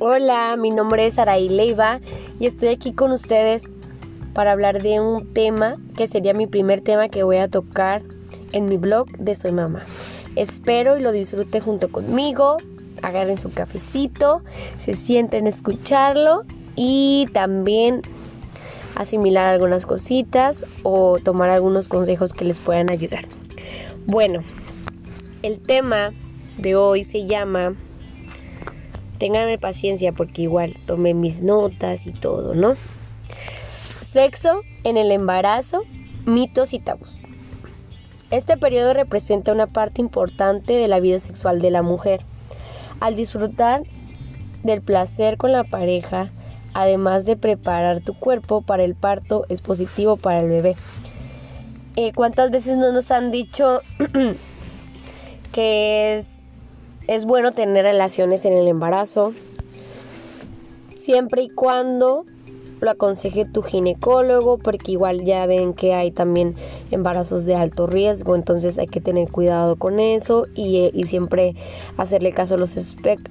Hola, 0.00 0.56
mi 0.56 0.70
nombre 0.70 1.06
es 1.06 1.18
Araí 1.18 1.48
Leiva 1.48 1.98
y 2.38 2.46
estoy 2.46 2.68
aquí 2.68 2.92
con 2.92 3.10
ustedes 3.10 3.64
para 4.32 4.52
hablar 4.52 4.80
de 4.80 5.00
un 5.00 5.34
tema 5.34 5.74
que 5.96 6.06
sería 6.06 6.34
mi 6.34 6.46
primer 6.46 6.82
tema 6.82 7.08
que 7.08 7.24
voy 7.24 7.38
a 7.38 7.48
tocar 7.48 8.02
en 8.52 8.66
mi 8.66 8.76
blog 8.76 9.08
de 9.18 9.34
Soy 9.34 9.50
Mamá. 9.50 9.82
Espero 10.36 10.96
y 10.96 11.02
lo 11.02 11.10
disfruten 11.10 11.62
junto 11.62 11.90
conmigo, 11.90 12.58
agarren 13.02 13.40
su 13.40 13.50
cafecito, 13.50 14.42
se 14.78 14.94
sienten 14.94 15.46
a 15.46 15.50
escucharlo 15.50 16.44
y 16.76 17.26
también 17.32 18.02
asimilar 18.94 19.48
algunas 19.48 19.84
cositas 19.84 20.64
o 20.84 21.18
tomar 21.18 21.50
algunos 21.50 21.88
consejos 21.88 22.34
que 22.34 22.44
les 22.44 22.60
puedan 22.60 22.88
ayudar. 22.88 23.24
Bueno, 24.06 24.44
el 25.42 25.58
tema 25.58 26.12
de 26.56 26.76
hoy 26.76 27.02
se 27.02 27.26
llama 27.26 27.74
Ténganme 29.18 29.58
paciencia 29.58 30.12
porque 30.12 30.42
igual 30.42 30.76
tomé 30.86 31.14
mis 31.14 31.42
notas 31.42 32.06
y 32.06 32.12
todo, 32.12 32.54
¿no? 32.54 32.74
Sexo 34.00 34.62
en 34.84 34.96
el 34.96 35.10
embarazo, 35.10 35.82
mitos 36.24 36.72
y 36.72 36.78
tabús. 36.78 37.20
Este 38.30 38.56
periodo 38.56 38.92
representa 38.92 39.52
una 39.52 39.66
parte 39.66 40.00
importante 40.00 40.74
de 40.74 40.86
la 40.86 41.00
vida 41.00 41.18
sexual 41.18 41.60
de 41.60 41.70
la 41.70 41.82
mujer. 41.82 42.20
Al 43.00 43.16
disfrutar 43.16 43.82
del 44.62 44.82
placer 44.82 45.36
con 45.36 45.52
la 45.52 45.64
pareja, 45.64 46.30
además 46.74 47.24
de 47.24 47.36
preparar 47.36 48.00
tu 48.02 48.14
cuerpo 48.14 48.62
para 48.62 48.84
el 48.84 48.94
parto, 48.94 49.46
es 49.48 49.62
positivo 49.62 50.16
para 50.16 50.40
el 50.40 50.48
bebé. 50.48 50.76
Eh, 51.96 52.12
¿Cuántas 52.14 52.50
veces 52.50 52.76
no 52.76 52.92
nos 52.92 53.10
han 53.10 53.30
dicho 53.30 53.80
que 55.52 56.18
es 56.18 56.37
es 57.08 57.24
bueno 57.24 57.52
tener 57.52 57.84
relaciones 57.84 58.44
en 58.44 58.52
el 58.52 58.68
embarazo, 58.68 59.32
siempre 60.98 61.42
y 61.42 61.48
cuando 61.48 62.26
lo 62.80 62.90
aconseje 62.90 63.46
tu 63.46 63.62
ginecólogo, 63.62 64.58
porque 64.58 64.92
igual 64.92 65.24
ya 65.24 65.46
ven 65.46 65.72
que 65.72 65.94
hay 65.94 66.10
también 66.10 66.54
embarazos 66.90 67.46
de 67.46 67.54
alto 67.56 67.86
riesgo, 67.86 68.36
entonces 68.36 68.78
hay 68.78 68.86
que 68.86 69.00
tener 69.00 69.30
cuidado 69.30 69.76
con 69.76 70.00
eso 70.00 70.46
y, 70.54 70.92
siempre 71.06 71.56
hacerle 71.96 72.32
caso 72.32 72.54
a 72.54 72.58
los, 72.58 72.76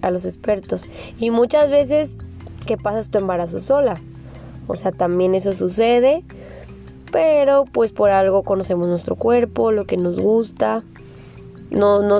a 0.01 0.11
los 0.11 0.25
expertos. 0.25 0.85
Y 1.19 1.29
muchas 1.29 1.69
veces 1.69 2.17
que 2.65 2.77
pasas 2.77 3.09
tu 3.09 3.19
embarazo 3.19 3.59
sola, 3.61 4.01
o 4.65 4.75
sea, 4.75 4.91
también 4.91 5.35
eso 5.35 5.53
sucede, 5.53 6.23
pero 7.11 7.65
pues 7.65 7.91
por 7.91 8.09
algo 8.09 8.41
conocemos 8.41 8.87
nuestro 8.87 9.15
cuerpo, 9.15 9.71
lo 9.71 9.85
que 9.85 9.97
nos 9.97 10.19
gusta 10.19 10.83
no, 11.69 12.01
no, 12.01 12.19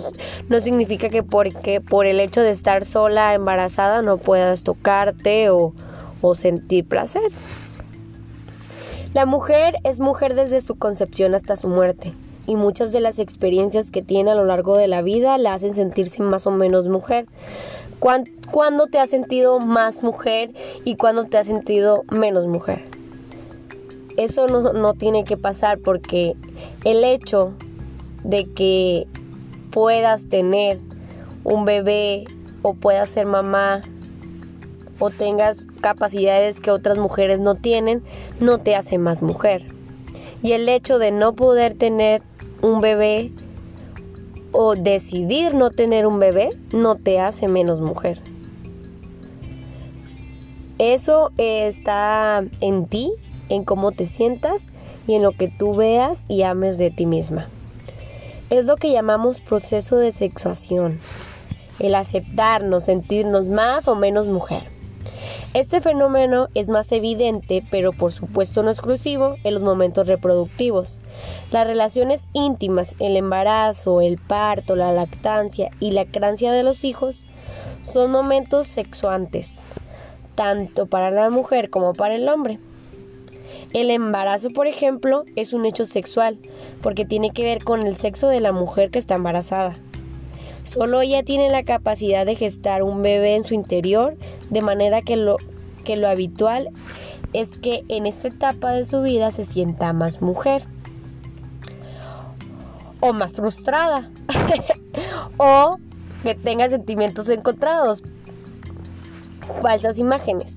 no 0.50 0.62
significa 0.62 1.10
que 1.10 1.24
porque 1.24 1.82
por 1.82 2.06
el 2.06 2.20
hecho 2.20 2.42
de 2.42 2.52
estar 2.52 2.86
sola 2.86 3.34
embarazada 3.34 4.02
no 4.02 4.18
puedas 4.18 4.64
tocarte 4.64 5.50
o, 5.50 5.74
o 6.22 6.36
sentir 6.36 6.86
placer. 6.86 7.32
La 9.14 9.26
mujer 9.26 9.76
es 9.84 10.00
mujer 10.00 10.36
desde 10.36 10.62
su 10.62 10.76
concepción 10.76 11.34
hasta 11.34 11.56
su 11.56 11.68
muerte 11.68 12.14
y 12.46 12.56
muchas 12.56 12.92
de 12.92 13.02
las 13.02 13.20
experiencias 13.20 13.92
que 13.92 14.02
tiene 14.02 14.32
a 14.32 14.36
lo 14.36 14.46
largo 14.46 14.78
de 14.78 14.88
la 14.88 15.02
vida 15.02 15.38
la 15.38 15.54
hacen 15.54 15.76
sentirse 15.76 16.24
más 16.24 16.48
o 16.48 16.52
menos 16.52 16.88
mujer. 16.88 17.26
¿Cuándo 18.00 18.88
te 18.88 19.00
has 19.00 19.10
sentido 19.10 19.60
más 19.60 20.04
mujer 20.04 20.54
y 20.86 20.96
cuándo 20.96 21.26
te 21.26 21.38
has 21.38 21.48
sentido 21.48 22.04
menos 22.10 22.48
mujer? 22.48 22.86
Eso 24.16 24.48
no, 24.48 24.74
no 24.74 24.94
tiene 24.94 25.24
que 25.26 25.36
pasar 25.36 25.80
porque 25.80 26.36
el 26.86 27.04
hecho 27.04 27.54
de 28.24 28.46
que 28.46 29.08
puedas 29.72 30.28
tener 30.30 30.80
un 31.44 31.66
bebé 31.66 32.26
o 32.62 32.74
puedas 32.74 33.10
ser 33.10 33.26
mamá 33.26 33.82
o 35.00 35.10
tengas 35.10 35.68
capacidades 35.82 36.60
que 36.60 36.72
otras 36.72 36.98
mujeres 36.98 37.40
no 37.40 37.56
tienen, 37.56 38.04
no 38.40 38.58
te 38.58 38.76
hace 38.76 38.98
más 38.98 39.22
mujer. 39.22 39.66
Y 40.42 40.54
el 40.54 40.68
hecho 40.70 41.00
de 41.00 41.12
no 41.12 41.34
poder 41.34 41.76
tener 41.76 42.22
un 42.62 42.82
bebé 42.82 43.32
o 44.52 44.76
decidir 44.76 45.54
no 45.54 45.70
tener 45.70 46.08
un 46.08 46.20
bebé 46.20 46.50
no 46.74 46.96
te 46.96 47.20
hace 47.20 47.48
menos 47.48 47.80
mujer. 47.80 48.22
Eso 50.80 51.32
está 51.38 52.44
en 52.62 52.86
ti, 52.86 53.14
en 53.50 53.64
cómo 53.64 53.92
te 53.92 54.08
sientas 54.08 54.68
y 55.08 55.14
en 55.16 55.24
lo 55.24 55.32
que 55.32 55.48
tú 55.48 55.76
veas 55.76 56.26
y 56.28 56.44
ames 56.44 56.78
de 56.78 56.92
ti 56.92 57.06
misma 57.06 57.48
es 58.50 58.66
lo 58.66 58.78
que 58.78 58.92
llamamos 58.92 59.42
proceso 59.42 59.98
de 59.98 60.12
sexuación, 60.12 61.00
el 61.80 61.96
aceptarnos, 61.96 62.86
sentirnos 62.86 63.48
más 63.48 63.88
o 63.88 63.96
menos 63.96 64.28
mujer. 64.28 64.64
Este 65.54 65.82
fenómeno 65.82 66.48
es 66.54 66.68
más 66.68 66.92
evidente, 66.92 67.64
pero 67.72 67.92
por 67.92 68.12
supuesto 68.12 68.64
no 68.64 68.70
exclusivo, 68.70 69.36
en 69.44 69.54
los 69.54 69.64
momentos 69.64 70.08
reproductivos. 70.08 71.00
Las 71.52 71.66
relaciones 71.66 72.28
íntimas, 72.34 72.96
el 73.00 73.18
embarazo, 73.18 74.02
el 74.02 74.18
parto, 74.18 74.76
la 74.76 74.92
lactancia 74.92 75.70
y 75.80 75.92
la 75.92 76.06
crianza 76.06 76.52
de 76.52 76.64
los 76.64 76.84
hijos 76.84 77.26
son 77.82 78.12
momentos 78.12 78.68
sexuantes, 78.68 79.58
tanto 80.36 80.86
para 80.86 81.12
la 81.12 81.30
mujer 81.30 81.70
como 81.70 81.94
para 81.94 82.16
el 82.16 82.28
hombre. 82.30 82.60
El 83.74 83.90
embarazo, 83.92 84.50
por 84.50 84.68
ejemplo, 84.68 85.24
es 85.36 85.54
un 85.54 85.66
hecho 85.66 85.86
sexual, 85.86 86.40
porque 86.82 87.06
tiene 87.06 87.32
que 87.32 87.44
ver 87.44 87.64
con 87.64 87.86
el 87.86 87.98
sexo 87.98 88.30
de 88.30 88.40
la 88.40 88.52
mujer 88.52 88.92
que 88.92 89.00
está 89.00 89.16
embarazada. 89.16 89.76
Solo 90.64 91.02
ella 91.02 91.24
tiene 91.24 91.50
la 91.50 91.64
capacidad 91.64 92.26
de 92.26 92.36
gestar 92.36 92.84
un 92.84 93.02
bebé 93.02 93.36
en 93.36 93.46
su 93.46 93.54
interior, 93.54 94.18
de 94.50 94.62
manera 94.62 95.02
que 95.02 95.16
lo, 95.16 95.38
que 95.84 95.96
lo 95.98 96.08
habitual 96.08 96.70
es 97.34 97.50
que 97.50 97.84
en 97.90 98.06
esta 98.06 98.30
etapa 98.30 98.72
de 98.72 98.86
su 98.86 99.02
vida 99.02 99.32
se 99.32 99.44
sienta 99.44 99.94
más 99.94 100.22
mujer 100.22 100.64
o 103.00 103.14
más 103.14 103.34
frustrada 103.34 104.10
o 105.38 105.78
que 106.24 106.36
tenga 106.36 106.70
sentimientos 106.70 107.30
encontrados, 107.30 108.04
falsas 109.62 110.00
imágenes. 110.00 110.56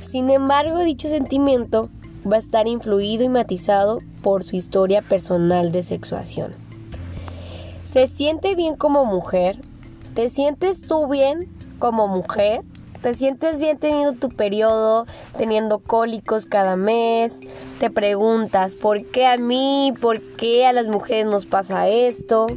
Sin 0.00 0.30
embargo, 0.30 0.80
dicho 0.80 1.08
sentimiento 1.08 1.88
va 2.30 2.36
a 2.36 2.40
estar 2.40 2.68
influido 2.68 3.24
y 3.24 3.28
matizado 3.28 3.98
por 4.22 4.44
su 4.44 4.56
historia 4.56 5.02
personal 5.02 5.72
de 5.72 5.82
sexuación. 5.82 6.54
¿Se 7.90 8.06
siente 8.08 8.54
bien 8.54 8.76
como 8.76 9.04
mujer? 9.04 9.60
¿Te 10.14 10.28
sientes 10.28 10.82
tú 10.82 11.08
bien 11.08 11.48
como 11.78 12.08
mujer? 12.08 12.62
¿Te 13.02 13.14
sientes 13.14 13.60
bien 13.60 13.78
teniendo 13.78 14.14
tu 14.14 14.28
periodo, 14.28 15.06
teniendo 15.36 15.78
cólicos 15.78 16.46
cada 16.46 16.74
mes? 16.74 17.38
Te 17.78 17.90
preguntas, 17.90 18.74
¿por 18.74 19.04
qué 19.06 19.26
a 19.26 19.36
mí? 19.36 19.94
¿Por 20.00 20.20
qué 20.36 20.66
a 20.66 20.72
las 20.72 20.88
mujeres 20.88 21.26
nos 21.26 21.46
pasa 21.46 21.88
esto? 21.88 22.48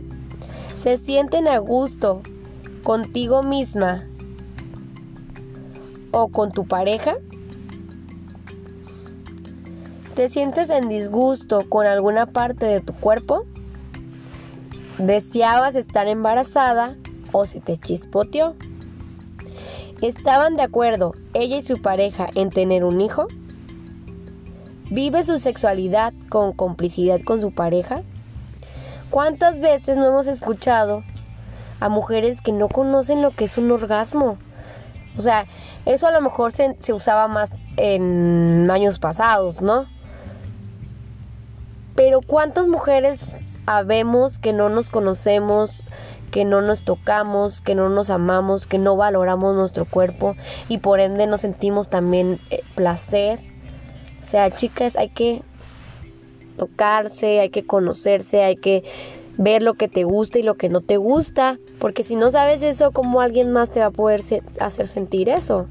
¿Se 0.82 0.98
sienten 0.98 1.48
a 1.48 1.60
gusto 1.60 2.24
contigo 2.84 3.44
misma 3.44 4.08
o 6.12 6.30
con 6.30 6.52
tu 6.52 6.66
pareja? 6.66 7.18
¿Te 10.16 10.28
sientes 10.28 10.70
en 10.70 10.90
disgusto 10.90 11.70
con 11.70 11.86
alguna 11.86 12.26
parte 12.26 12.66
de 12.66 12.82
tu 12.82 12.92
cuerpo? 12.92 13.46
¿Deseabas 14.98 15.76
estar 15.76 16.08
embarazada 16.08 16.98
o 17.32 17.46
se 17.46 17.62
te 17.62 17.78
chispoteó? 17.78 18.56
¿Estaban 20.02 20.58
de 20.58 20.64
acuerdo 20.64 21.14
ella 21.34 21.56
y 21.56 21.64
su 21.64 21.82
pareja 21.82 22.28
en 22.36 22.50
tener 22.50 22.84
un 22.84 23.00
hijo? 23.00 23.28
¿Vive 24.90 25.24
su 25.24 25.40
sexualidad 25.40 26.12
con 26.28 26.52
complicidad 26.52 27.22
con 27.22 27.40
su 27.40 27.54
pareja? 27.54 28.02
¿Cuántas 29.12 29.62
veces 29.62 29.96
no 29.96 30.08
hemos 30.08 30.28
escuchado 30.28 31.04
a 31.80 31.88
mujeres 31.88 32.42
que 32.42 32.52
no 32.52 32.68
conocen 32.68 33.22
lo 33.22 33.32
que 33.32 33.46
es 33.46 33.58
un 33.58 33.72
orgasmo? 33.72 34.38
O 35.18 35.22
sea, 35.22 35.46
eso 35.86 36.06
a 36.06 36.12
lo 36.12 36.20
mejor 36.20 36.52
se, 36.52 36.76
se 36.80 36.92
usaba 36.92 37.30
más 37.30 37.54
en 37.78 38.70
años 38.70 39.00
pasados, 39.00 39.62
¿no? 39.62 39.86
Pero 42.04 42.22
¿cuántas 42.22 42.68
mujeres 42.68 43.20
habemos 43.68 44.40
que 44.40 44.54
no 44.54 44.70
nos 44.70 44.90
conocemos, 44.90 45.84
que 46.32 46.46
no 46.46 46.64
nos 46.64 46.82
tocamos, 46.82 47.62
que 47.62 47.76
no 47.76 47.90
nos 47.90 48.10
amamos, 48.10 48.66
que 48.66 48.80
no 48.80 48.96
valoramos 48.96 49.56
nuestro 49.56 49.86
cuerpo 49.86 50.36
y 50.68 50.80
por 50.80 51.00
ende 51.00 51.28
nos 51.28 51.42
sentimos 51.42 51.90
también 51.90 52.40
eh, 52.50 52.64
placer? 52.74 53.38
O 54.20 54.24
sea, 54.24 54.50
chicas, 54.50 54.96
hay 54.96 55.10
que 55.10 55.44
tocarse, 56.58 57.40
hay 57.40 57.52
que 57.52 57.68
conocerse, 57.68 58.42
hay 58.42 58.56
que 58.56 58.84
ver 59.38 59.62
lo 59.62 59.76
que 59.76 59.88
te 59.88 60.04
gusta 60.04 60.40
y 60.40 60.44
lo 60.44 60.56
que 60.56 60.70
no 60.70 60.82
te 60.82 60.98
gusta, 60.98 61.60
porque 61.78 62.02
si 62.02 62.16
no 62.16 62.32
sabes 62.32 62.64
eso, 62.64 62.90
¿cómo 62.90 63.22
alguien 63.22 63.52
más 63.52 63.70
te 63.70 63.80
va 63.80 63.86
a 63.86 63.92
poder 63.92 64.24
hacer 64.60 64.88
sentir 64.88 65.30
eso? 65.30 65.68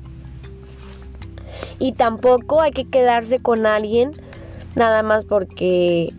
Y 1.81 1.91
tampoco 1.91 2.61
hay 2.61 2.71
que 2.71 2.89
quedarse 2.89 3.41
con 3.41 3.67
alguien 3.67 4.13
nada 4.75 5.03
más 5.03 5.25
porque 5.25 6.13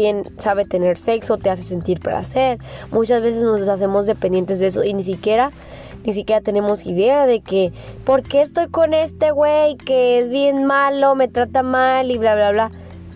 quien 0.00 0.24
sabe 0.38 0.64
tener 0.64 0.96
sexo, 0.96 1.36
te 1.36 1.50
hace 1.50 1.62
sentir 1.62 2.00
placer. 2.00 2.56
Muchas 2.90 3.20
veces 3.20 3.42
nos 3.42 3.68
hacemos 3.68 4.06
dependientes 4.06 4.58
de 4.58 4.68
eso 4.68 4.82
y 4.82 4.94
ni 4.94 5.02
siquiera 5.02 5.50
ni 6.06 6.14
siquiera 6.14 6.40
tenemos 6.40 6.86
idea 6.86 7.26
de 7.26 7.42
que 7.42 7.70
por 8.06 8.22
qué 8.22 8.40
estoy 8.40 8.68
con 8.68 8.94
este 8.94 9.30
güey 9.30 9.76
que 9.76 10.18
es 10.18 10.30
bien 10.30 10.64
malo, 10.64 11.14
me 11.16 11.28
trata 11.28 11.62
mal 11.62 12.10
y 12.10 12.16
bla 12.16 12.34
bla 12.34 12.50
bla. 12.50 12.70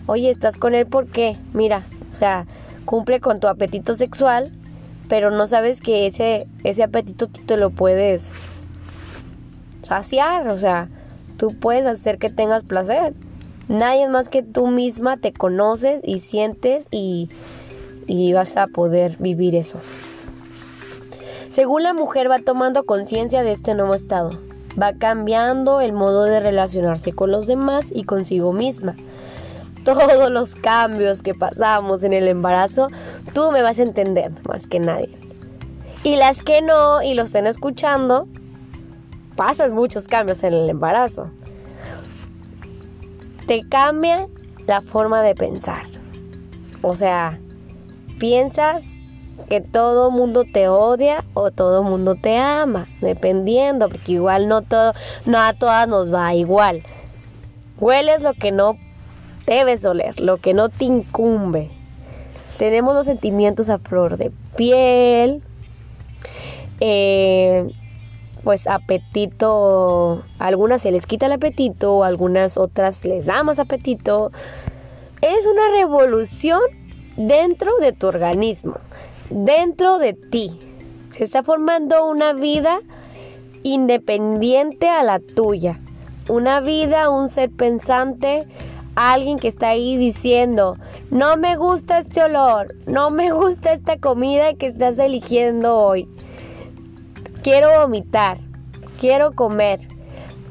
Oye, 0.05 0.29
estás 0.29 0.59
con 0.59 0.75
él 0.75 0.85
porque, 0.85 1.37
mira, 1.53 1.81
o 2.13 2.15
sea, 2.15 2.45
cumple 2.85 3.19
con 3.19 3.39
tu 3.39 3.47
apetito 3.47 3.95
sexual, 3.95 4.51
pero 5.09 5.31
no 5.31 5.47
sabes 5.47 5.81
que 5.81 6.05
ese 6.05 6.45
ese 6.63 6.83
apetito 6.83 7.25
tú 7.25 7.41
te 7.47 7.57
lo 7.57 7.71
puedes 7.71 8.31
saciar, 9.81 10.49
o 10.49 10.57
sea, 10.59 10.87
tú 11.37 11.55
puedes 11.59 11.87
hacer 11.87 12.19
que 12.19 12.29
tengas 12.29 12.63
placer. 12.63 13.15
Nadie 13.67 14.07
más 14.07 14.29
que 14.29 14.43
tú 14.43 14.67
misma 14.67 15.17
te 15.17 15.33
conoces 15.33 16.01
y 16.03 16.19
sientes 16.19 16.85
y, 16.91 17.29
y 18.07 18.33
vas 18.33 18.57
a 18.57 18.67
poder 18.67 19.17
vivir 19.19 19.55
eso. 19.55 19.79
Según 21.49 21.83
la 21.83 21.93
mujer 21.93 22.29
va 22.29 22.39
tomando 22.39 22.85
conciencia 22.85 23.41
de 23.41 23.51
este 23.51 23.75
nuevo 23.75 23.93
estado, 23.93 24.31
va 24.81 24.93
cambiando 24.93 25.81
el 25.81 25.93
modo 25.93 26.23
de 26.23 26.39
relacionarse 26.39 27.13
con 27.13 27.31
los 27.31 27.47
demás 27.47 27.91
y 27.93 28.03
consigo 28.03 28.53
misma. 28.53 28.95
Todos 29.83 30.31
los 30.31 30.55
cambios 30.55 31.21
que 31.21 31.33
pasamos 31.33 32.03
en 32.03 32.13
el 32.13 32.27
embarazo, 32.27 32.87
tú 33.33 33.51
me 33.51 33.61
vas 33.61 33.79
a 33.79 33.83
entender 33.83 34.31
más 34.47 34.67
que 34.67 34.79
nadie. 34.79 35.17
Y 36.03 36.17
las 36.17 36.41
que 36.43 36.61
no 36.61 37.01
y 37.01 37.13
lo 37.13 37.23
estén 37.23 37.47
escuchando, 37.47 38.27
pasas 39.35 39.73
muchos 39.73 40.07
cambios 40.07 40.43
en 40.43 40.53
el 40.53 40.69
embarazo. 40.69 41.31
Te 43.47 43.67
cambia 43.67 44.27
la 44.67 44.81
forma 44.81 45.21
de 45.21 45.35
pensar. 45.35 45.85
O 46.81 46.95
sea, 46.95 47.39
piensas 48.19 48.85
que 49.49 49.61
todo 49.61 50.11
mundo 50.11 50.45
te 50.45 50.67
odia 50.67 51.23
o 51.33 51.51
todo 51.51 51.83
mundo 51.83 52.15
te 52.15 52.37
ama, 52.37 52.87
dependiendo, 53.01 53.89
porque 53.89 54.13
igual 54.13 54.47
no 54.47 54.61
todo, 54.61 54.93
no 55.25 55.37
a 55.37 55.53
todas 55.53 55.87
nos 55.87 56.13
va 56.13 56.33
igual. 56.33 56.83
Hueles 57.79 58.23
lo 58.23 58.33
que 58.33 58.51
no 58.51 58.77
debes 59.45 59.85
oler, 59.85 60.19
lo 60.19 60.37
que 60.37 60.53
no 60.53 60.69
te 60.69 60.85
incumbe. 60.85 61.69
Tenemos 62.57 62.95
los 62.95 63.05
sentimientos 63.05 63.69
a 63.69 63.77
flor 63.77 64.17
de 64.17 64.31
piel. 64.55 65.43
Eh, 66.79 67.69
pues 68.45 68.67
apetito, 68.67 70.23
algunas 70.37 70.83
se 70.83 70.91
les 70.91 71.07
quita 71.07 71.25
el 71.25 71.31
apetito, 71.31 72.03
algunas 72.03 72.57
otras 72.57 73.03
les 73.03 73.25
da 73.25 73.41
más 73.41 73.57
apetito. 73.57 74.31
Es 75.19 75.47
una 75.47 75.71
revolución 75.71 76.61
dentro 77.17 77.75
de 77.79 77.91
tu 77.91 78.05
organismo, 78.05 78.75
dentro 79.31 79.97
de 79.97 80.13
ti. 80.13 80.59
Se 81.09 81.23
está 81.23 81.41
formando 81.41 82.05
una 82.05 82.33
vida 82.33 82.81
independiente 83.63 84.89
a 84.89 85.01
la 85.01 85.19
tuya. 85.19 85.79
Una 86.29 86.59
vida, 86.59 87.09
un 87.09 87.29
ser 87.29 87.49
pensante, 87.49 88.47
alguien 88.93 89.39
que 89.39 89.47
está 89.47 89.69
ahí 89.69 89.97
diciendo, 89.97 90.77
no 91.09 91.35
me 91.35 91.57
gusta 91.57 91.97
este 91.97 92.21
olor, 92.21 92.75
no 92.85 93.09
me 93.09 93.31
gusta 93.31 93.73
esta 93.73 93.97
comida 93.97 94.53
que 94.53 94.67
estás 94.67 94.99
eligiendo 94.99 95.79
hoy 95.79 96.07
quiero 97.45 97.79
vomitar, 97.79 98.39
quiero 98.99 99.33
comer. 99.33 99.79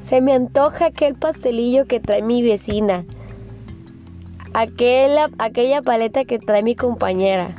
Se 0.05 0.21
me 0.21 0.33
antoja 0.33 0.87
aquel 0.87 1.17
pastelillo 1.17 1.87
que 1.87 1.99
trae 1.99 2.23
mi 2.23 2.41
vecina, 2.41 3.05
aquella, 4.53 5.29
aquella 5.39 5.83
paleta 5.83 6.25
que 6.25 6.39
trae 6.39 6.63
mi 6.63 6.77
compañera. 6.77 7.57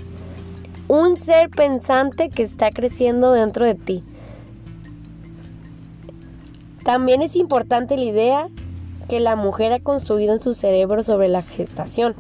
Un 0.88 1.18
ser 1.18 1.50
pensante 1.50 2.30
que 2.30 2.44
está 2.44 2.72
creciendo 2.72 3.34
dentro 3.34 3.66
de 3.66 3.76
ti. 3.76 4.04
También 6.86 7.22
es 7.22 7.36
importante 7.36 7.98
la 7.98 8.06
idea 8.06 8.48
que 9.10 9.20
la 9.20 9.36
mujer 9.36 9.74
ha 9.74 9.80
construido 9.82 10.34
en 10.34 10.40
su 10.40 10.54
cerebro 10.54 11.04
sobre 11.04 11.28
la 11.28 11.42
gestación. 11.42 12.16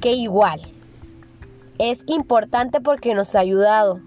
Que 0.00 0.14
igual 0.14 0.62
es 1.76 2.04
importante 2.06 2.80
porque 2.80 3.12
nos 3.12 3.34
ha 3.34 3.40
ayudado 3.40 4.00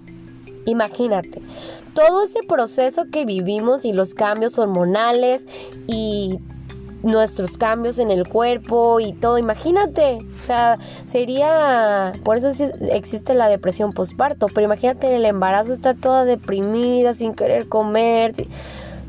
Imagínate, 0.65 1.41
todo 1.93 2.23
ese 2.23 2.39
proceso 2.47 3.05
que 3.11 3.25
vivimos 3.25 3.85
y 3.85 3.93
los 3.93 4.13
cambios 4.13 4.57
hormonales 4.57 5.45
y 5.87 6.39
nuestros 7.03 7.57
cambios 7.57 7.99
en 7.99 8.09
el 8.11 8.27
cuerpo 8.27 8.99
y 9.01 9.11
todo, 9.11 9.37
imagínate, 9.37 10.19
o 10.41 10.45
sea, 10.45 10.79
sería, 11.05 12.13
por 12.23 12.37
eso 12.37 12.51
existe 12.91 13.33
la 13.35 13.49
depresión 13.49 13.91
postparto, 13.91 14.47
pero 14.47 14.65
imagínate 14.65 15.07
en 15.07 15.13
el 15.13 15.25
embarazo 15.25 15.73
está 15.73 15.93
toda 15.93 16.23
deprimida, 16.23 17.13
sin 17.13 17.33
querer 17.33 17.67
comer, 17.67 18.33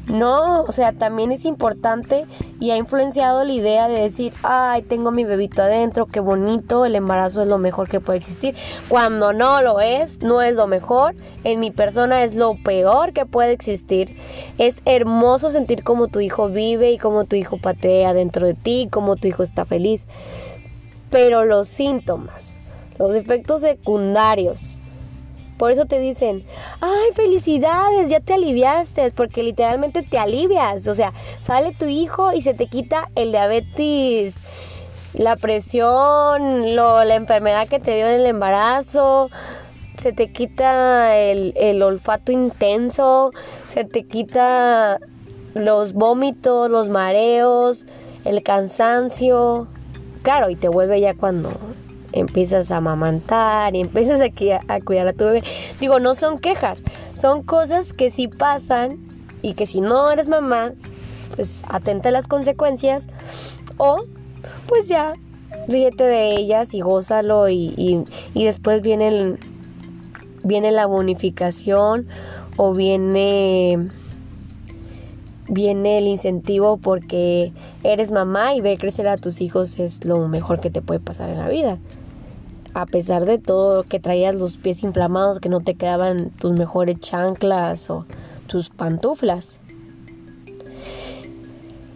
no, 0.08 0.62
o 0.64 0.72
sea, 0.72 0.92
también 0.92 1.32
es 1.32 1.44
importante 1.46 2.26
y 2.60 2.70
ha 2.70 2.76
influenciado 2.76 3.42
la 3.42 3.52
idea 3.52 3.88
de 3.88 4.00
decir, 4.00 4.32
ay, 4.42 4.82
tengo 4.82 5.10
mi 5.10 5.24
bebito 5.24 5.62
adentro, 5.62 6.06
qué 6.06 6.20
bonito, 6.20 6.84
el 6.84 6.94
embarazo 6.94 7.42
es 7.42 7.48
lo 7.48 7.58
mejor 7.58 7.88
que 7.88 8.00
puede 8.00 8.18
existir. 8.18 8.54
Cuando 8.88 9.32
no 9.32 9.62
lo 9.62 9.80
es, 9.80 10.22
no 10.22 10.42
es 10.42 10.54
lo 10.54 10.66
mejor, 10.66 11.14
en 11.42 11.60
mi 11.60 11.70
persona 11.70 12.22
es 12.22 12.34
lo 12.34 12.56
peor 12.62 13.12
que 13.12 13.24
puede 13.24 13.52
existir. 13.52 14.16
Es 14.58 14.76
hermoso 14.84 15.50
sentir 15.50 15.82
cómo 15.82 16.08
tu 16.08 16.20
hijo 16.20 16.48
vive 16.48 16.92
y 16.92 16.98
cómo 16.98 17.24
tu 17.24 17.36
hijo 17.36 17.56
patea 17.56 18.12
dentro 18.12 18.46
de 18.46 18.54
ti, 18.54 18.88
cómo 18.90 19.16
tu 19.16 19.26
hijo 19.26 19.42
está 19.42 19.64
feliz. 19.64 20.06
Pero 21.10 21.44
los 21.44 21.68
síntomas, 21.68 22.58
los 22.98 23.14
efectos 23.16 23.62
secundarios, 23.62 24.73
por 25.58 25.70
eso 25.70 25.86
te 25.86 26.00
dicen, 26.00 26.44
ay, 26.80 27.12
felicidades, 27.14 28.10
ya 28.10 28.20
te 28.20 28.34
aliviaste, 28.34 29.10
porque 29.12 29.42
literalmente 29.42 30.02
te 30.02 30.18
alivias. 30.18 30.86
O 30.88 30.94
sea, 30.94 31.12
sale 31.42 31.72
tu 31.72 31.86
hijo 31.86 32.32
y 32.32 32.42
se 32.42 32.54
te 32.54 32.66
quita 32.66 33.10
el 33.14 33.30
diabetes, 33.30 34.34
la 35.14 35.36
presión, 35.36 36.74
lo, 36.74 37.04
la 37.04 37.14
enfermedad 37.14 37.68
que 37.68 37.78
te 37.78 37.94
dio 37.96 38.08
en 38.08 38.20
el 38.20 38.26
embarazo, 38.26 39.30
se 39.96 40.12
te 40.12 40.32
quita 40.32 41.16
el, 41.16 41.54
el 41.56 41.82
olfato 41.82 42.32
intenso, 42.32 43.30
se 43.68 43.84
te 43.84 44.04
quita 44.04 44.98
los 45.54 45.92
vómitos, 45.92 46.68
los 46.68 46.88
mareos, 46.88 47.86
el 48.24 48.42
cansancio. 48.42 49.68
Claro, 50.22 50.50
y 50.50 50.56
te 50.56 50.68
vuelve 50.68 51.00
ya 51.00 51.14
cuando 51.14 51.52
empiezas 52.14 52.70
a 52.70 52.78
amamantar 52.78 53.74
y 53.74 53.80
empiezas 53.80 54.20
a, 54.20 54.72
a 54.72 54.80
cuidar 54.80 55.08
a 55.08 55.12
tu 55.12 55.24
bebé. 55.24 55.42
Digo, 55.80 56.00
no 56.00 56.14
son 56.14 56.38
quejas, 56.38 56.82
son 57.12 57.42
cosas 57.42 57.92
que 57.92 58.10
sí 58.10 58.28
pasan 58.28 58.98
y 59.42 59.54
que 59.54 59.66
si 59.66 59.80
no 59.80 60.10
eres 60.10 60.28
mamá, 60.28 60.72
pues 61.36 61.62
atenta 61.68 62.08
a 62.08 62.12
las 62.12 62.26
consecuencias 62.26 63.08
o 63.76 64.04
pues 64.66 64.88
ya 64.88 65.12
ríete 65.68 66.04
de 66.04 66.36
ellas 66.36 66.74
y 66.74 66.80
gózalo 66.80 67.48
y, 67.48 68.04
y, 68.34 68.44
después 68.44 68.82
viene, 68.82 69.36
viene 70.42 70.70
la 70.70 70.86
bonificación 70.86 72.06
o 72.56 72.72
viene 72.72 73.90
viene 75.46 75.98
el 75.98 76.06
incentivo 76.06 76.78
porque 76.78 77.52
eres 77.82 78.10
mamá 78.10 78.54
y 78.54 78.62
ver 78.62 78.78
crecer 78.78 79.08
a 79.08 79.18
tus 79.18 79.42
hijos 79.42 79.78
es 79.78 80.04
lo 80.06 80.26
mejor 80.26 80.60
que 80.60 80.70
te 80.70 80.80
puede 80.80 81.00
pasar 81.00 81.28
en 81.28 81.38
la 81.38 81.48
vida 81.48 81.78
a 82.74 82.86
pesar 82.86 83.24
de 83.24 83.38
todo 83.38 83.84
que 83.84 84.00
traías 84.00 84.34
los 84.34 84.56
pies 84.56 84.82
inflamados, 84.82 85.38
que 85.38 85.48
no 85.48 85.60
te 85.60 85.74
quedaban 85.74 86.30
tus 86.30 86.52
mejores 86.52 86.98
chanclas 87.00 87.88
o 87.88 88.04
tus 88.46 88.68
pantuflas. 88.68 89.60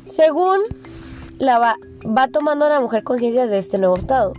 Según 0.07 0.61
la 1.39 1.59
va, 1.59 1.77
tomando 2.29 2.69
la 2.69 2.81
mujer 2.81 3.05
conciencia 3.05 3.47
de 3.47 3.59
este 3.59 3.79
nuevo 3.79 3.97
estado. 3.97 4.33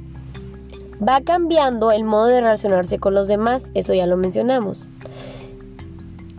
Va 1.02 1.22
cambiando 1.22 1.92
el 1.92 2.04
modo 2.04 2.26
de 2.26 2.42
relacionarse 2.42 3.00
con 3.00 3.14
los 3.14 3.28
demás, 3.28 3.64
eso 3.74 3.94
ya 3.94 4.06
lo 4.06 4.18
mencionamos. 4.18 4.90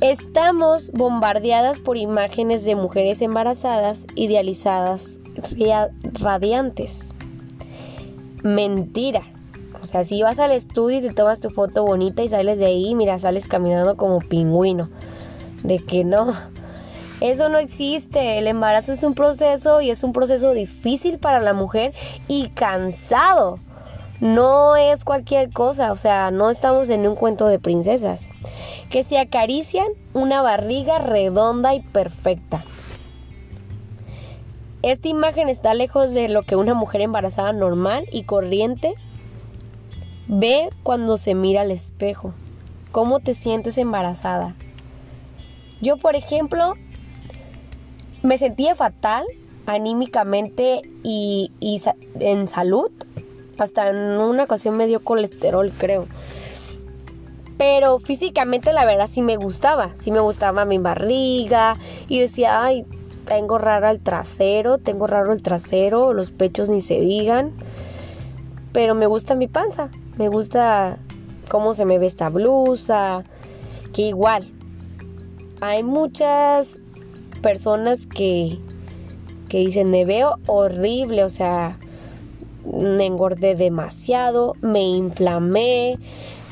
Estamos 0.00 0.90
bombardeadas 0.92 1.80
por 1.80 1.96
imágenes 1.96 2.64
de 2.64 2.74
mujeres 2.74 3.22
embarazadas, 3.22 4.06
idealizadas, 4.16 5.16
radiantes. 6.20 7.12
Mentira. 8.42 9.22
O 9.82 9.86
sea, 9.86 10.04
si 10.04 10.22
vas 10.22 10.38
al 10.38 10.52
estudio 10.52 10.98
y 10.98 11.00
te 11.00 11.14
tomas 11.14 11.40
tu 11.40 11.50
foto 11.50 11.84
bonita 11.84 12.22
y 12.22 12.28
sales 12.28 12.58
de 12.58 12.66
ahí, 12.66 12.94
mira, 12.94 13.18
sales 13.18 13.48
caminando 13.48 13.96
como 13.96 14.18
pingüino. 14.18 14.90
De 15.62 15.78
que 15.78 16.04
no. 16.04 16.34
Eso 17.20 17.48
no 17.48 17.58
existe. 17.58 18.38
El 18.38 18.46
embarazo 18.46 18.92
es 18.92 19.02
un 19.02 19.14
proceso 19.14 19.80
y 19.80 19.90
es 19.90 20.02
un 20.02 20.12
proceso 20.12 20.52
difícil 20.52 21.18
para 21.18 21.40
la 21.40 21.52
mujer 21.52 21.94
y 22.28 22.48
cansado. 22.50 23.58
No 24.20 24.76
es 24.76 25.04
cualquier 25.04 25.50
cosa, 25.50 25.92
o 25.92 25.96
sea, 25.96 26.30
no 26.30 26.50
estamos 26.50 26.90
en 26.90 27.06
un 27.06 27.16
cuento 27.16 27.46
de 27.46 27.58
princesas. 27.58 28.22
Que 28.90 29.02
se 29.02 29.18
acarician 29.18 29.86
una 30.12 30.42
barriga 30.42 30.98
redonda 30.98 31.74
y 31.74 31.80
perfecta. 31.80 32.64
Esta 34.82 35.08
imagen 35.08 35.48
está 35.48 35.72
lejos 35.74 36.12
de 36.12 36.28
lo 36.28 36.42
que 36.42 36.56
una 36.56 36.74
mujer 36.74 37.00
embarazada 37.02 37.52
normal 37.52 38.06
y 38.12 38.24
corriente 38.24 38.94
ve 40.30 40.70
cuando 40.84 41.16
se 41.16 41.34
mira 41.34 41.62
al 41.62 41.72
espejo. 41.72 42.32
¿Cómo 42.92 43.20
te 43.20 43.34
sientes 43.34 43.76
embarazada? 43.78 44.54
Yo, 45.80 45.96
por 45.96 46.14
ejemplo, 46.14 46.74
me 48.22 48.38
sentía 48.38 48.74
fatal 48.74 49.26
anímicamente 49.66 50.82
y, 51.02 51.50
en 52.20 52.46
salud. 52.46 52.90
Hasta 53.58 53.88
en 53.88 53.98
una 53.98 54.44
ocasión 54.44 54.76
me 54.76 54.86
dio 54.86 55.02
colesterol, 55.02 55.70
creo. 55.76 56.06
Pero 57.58 57.98
físicamente 57.98 58.72
la 58.72 58.86
verdad 58.86 59.08
sí 59.08 59.22
me 59.22 59.36
gustaba. 59.36 59.90
Sí 59.96 60.12
me 60.12 60.20
gustaba 60.20 60.64
mi 60.64 60.78
barriga. 60.78 61.76
Y 62.08 62.20
decía, 62.20 62.62
ay, 62.62 62.86
tengo 63.26 63.58
raro 63.58 63.88
el 63.88 64.00
trasero, 64.00 64.78
tengo 64.78 65.06
raro 65.06 65.32
el 65.32 65.42
trasero, 65.42 66.12
los 66.12 66.30
pechos 66.30 66.68
ni 66.68 66.82
se 66.82 67.00
digan. 67.00 67.52
Pero 68.72 68.94
me 68.94 69.06
gusta 69.06 69.34
mi 69.34 69.48
panza. 69.48 69.90
Me 70.20 70.28
gusta 70.28 70.98
cómo 71.48 71.72
se 71.72 71.86
me 71.86 71.98
ve 71.98 72.04
esta 72.04 72.28
blusa. 72.28 73.24
Que 73.94 74.02
igual. 74.02 74.52
Hay 75.62 75.82
muchas 75.82 76.76
personas 77.40 78.06
que 78.06 78.58
que 79.48 79.60
dicen, 79.60 79.90
me 79.90 80.04
veo 80.04 80.36
horrible, 80.46 81.24
o 81.24 81.30
sea, 81.30 81.78
me 82.70 83.06
engordé 83.06 83.54
demasiado, 83.54 84.52
me 84.60 84.82
inflamé, 84.82 85.98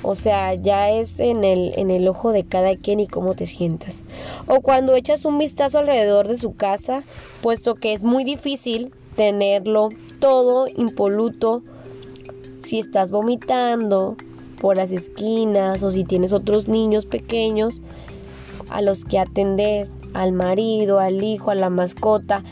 o 0.02 0.14
sea, 0.14 0.54
ya 0.54 0.90
es 0.90 1.20
en 1.20 1.44
el, 1.44 1.74
en 1.76 1.90
el 1.90 2.08
ojo 2.08 2.32
de 2.32 2.44
cada 2.44 2.74
quien 2.74 3.00
y 3.00 3.06
cómo 3.06 3.34
te 3.34 3.44
sientas. 3.44 4.02
O 4.46 4.62
cuando 4.62 4.94
echas 4.94 5.26
un 5.26 5.36
vistazo 5.36 5.78
alrededor 5.78 6.26
de 6.26 6.38
su 6.38 6.56
casa, 6.56 7.04
puesto 7.42 7.74
que 7.74 7.92
es 7.92 8.02
muy 8.02 8.24
difícil 8.24 8.92
tenerlo 9.14 9.90
todo 10.20 10.66
impoluto, 10.66 11.62
si 12.68 12.78
estás 12.78 13.10
vomitando 13.10 14.14
por 14.60 14.76
las 14.76 14.92
esquinas 14.92 15.82
o 15.82 15.90
si 15.90 16.04
tienes 16.04 16.34
otros 16.34 16.68
niños 16.68 17.06
pequeños 17.06 17.80
a 18.68 18.82
los 18.82 19.06
que 19.06 19.18
atender, 19.18 19.88
al 20.12 20.32
marido, 20.32 20.98
al 20.98 21.24
hijo, 21.24 21.50
a 21.50 21.54
la 21.54 21.70
mascota, 21.70 22.44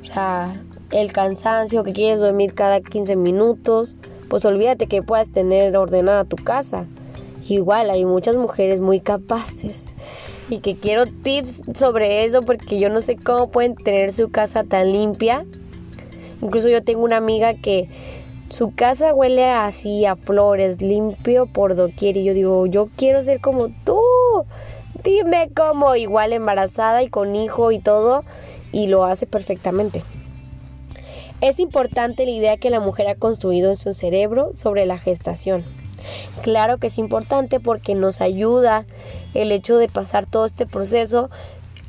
o 0.00 0.04
sea, 0.04 0.58
el 0.92 1.12
cansancio, 1.12 1.84
que 1.84 1.92
quieres 1.92 2.20
dormir 2.20 2.54
cada 2.54 2.80
15 2.80 3.16
minutos, 3.16 3.96
pues 4.30 4.46
olvídate 4.46 4.86
que 4.86 5.02
puedas 5.02 5.28
tener 5.30 5.76
ordenada 5.76 6.24
tu 6.24 6.36
casa. 6.36 6.86
Igual 7.46 7.90
hay 7.90 8.06
muchas 8.06 8.36
mujeres 8.36 8.80
muy 8.80 9.00
capaces 9.00 9.88
y 10.48 10.60
que 10.60 10.74
quiero 10.76 11.04
tips 11.04 11.60
sobre 11.78 12.24
eso 12.24 12.40
porque 12.42 12.78
yo 12.78 12.88
no 12.88 13.02
sé 13.02 13.16
cómo 13.16 13.50
pueden 13.50 13.74
tener 13.74 14.14
su 14.14 14.30
casa 14.30 14.64
tan 14.64 14.90
limpia. 14.90 15.44
Incluso 16.40 16.70
yo 16.70 16.82
tengo 16.82 17.04
una 17.04 17.18
amiga 17.18 17.52
que 17.52 17.88
su 18.50 18.74
casa 18.74 19.12
huele 19.12 19.50
así 19.50 20.06
a 20.06 20.16
flores, 20.16 20.80
limpio 20.80 21.46
por 21.46 21.74
doquier 21.76 22.16
y 22.16 22.24
yo 22.24 22.34
digo, 22.34 22.66
yo 22.66 22.88
quiero 22.96 23.22
ser 23.22 23.40
como 23.40 23.68
tú. 23.84 24.00
Dime 25.04 25.50
cómo, 25.54 25.94
igual 25.94 26.32
embarazada 26.32 27.02
y 27.02 27.08
con 27.08 27.36
hijo 27.36 27.72
y 27.72 27.78
todo 27.78 28.24
y 28.72 28.86
lo 28.86 29.04
hace 29.04 29.26
perfectamente. 29.26 30.02
Es 31.40 31.60
importante 31.60 32.24
la 32.24 32.32
idea 32.32 32.56
que 32.56 32.70
la 32.70 32.80
mujer 32.80 33.06
ha 33.08 33.14
construido 33.14 33.70
en 33.70 33.76
su 33.76 33.94
cerebro 33.94 34.54
sobre 34.54 34.86
la 34.86 34.98
gestación. 34.98 35.64
Claro 36.42 36.78
que 36.78 36.88
es 36.88 36.98
importante 36.98 37.60
porque 37.60 37.94
nos 37.94 38.20
ayuda 38.20 38.86
el 39.34 39.52
hecho 39.52 39.76
de 39.76 39.88
pasar 39.88 40.26
todo 40.26 40.46
este 40.46 40.66
proceso 40.66 41.30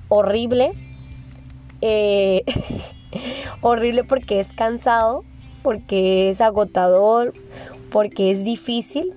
horrible. 0.07 0.73
Eh, 1.81 2.43
horrible 3.61 4.03
porque 4.03 4.39
es 4.39 4.53
cansado, 4.53 5.23
porque 5.61 6.29
es 6.29 6.41
agotador, 6.41 7.33
porque 7.91 8.31
es 8.31 8.43
difícil 8.43 9.13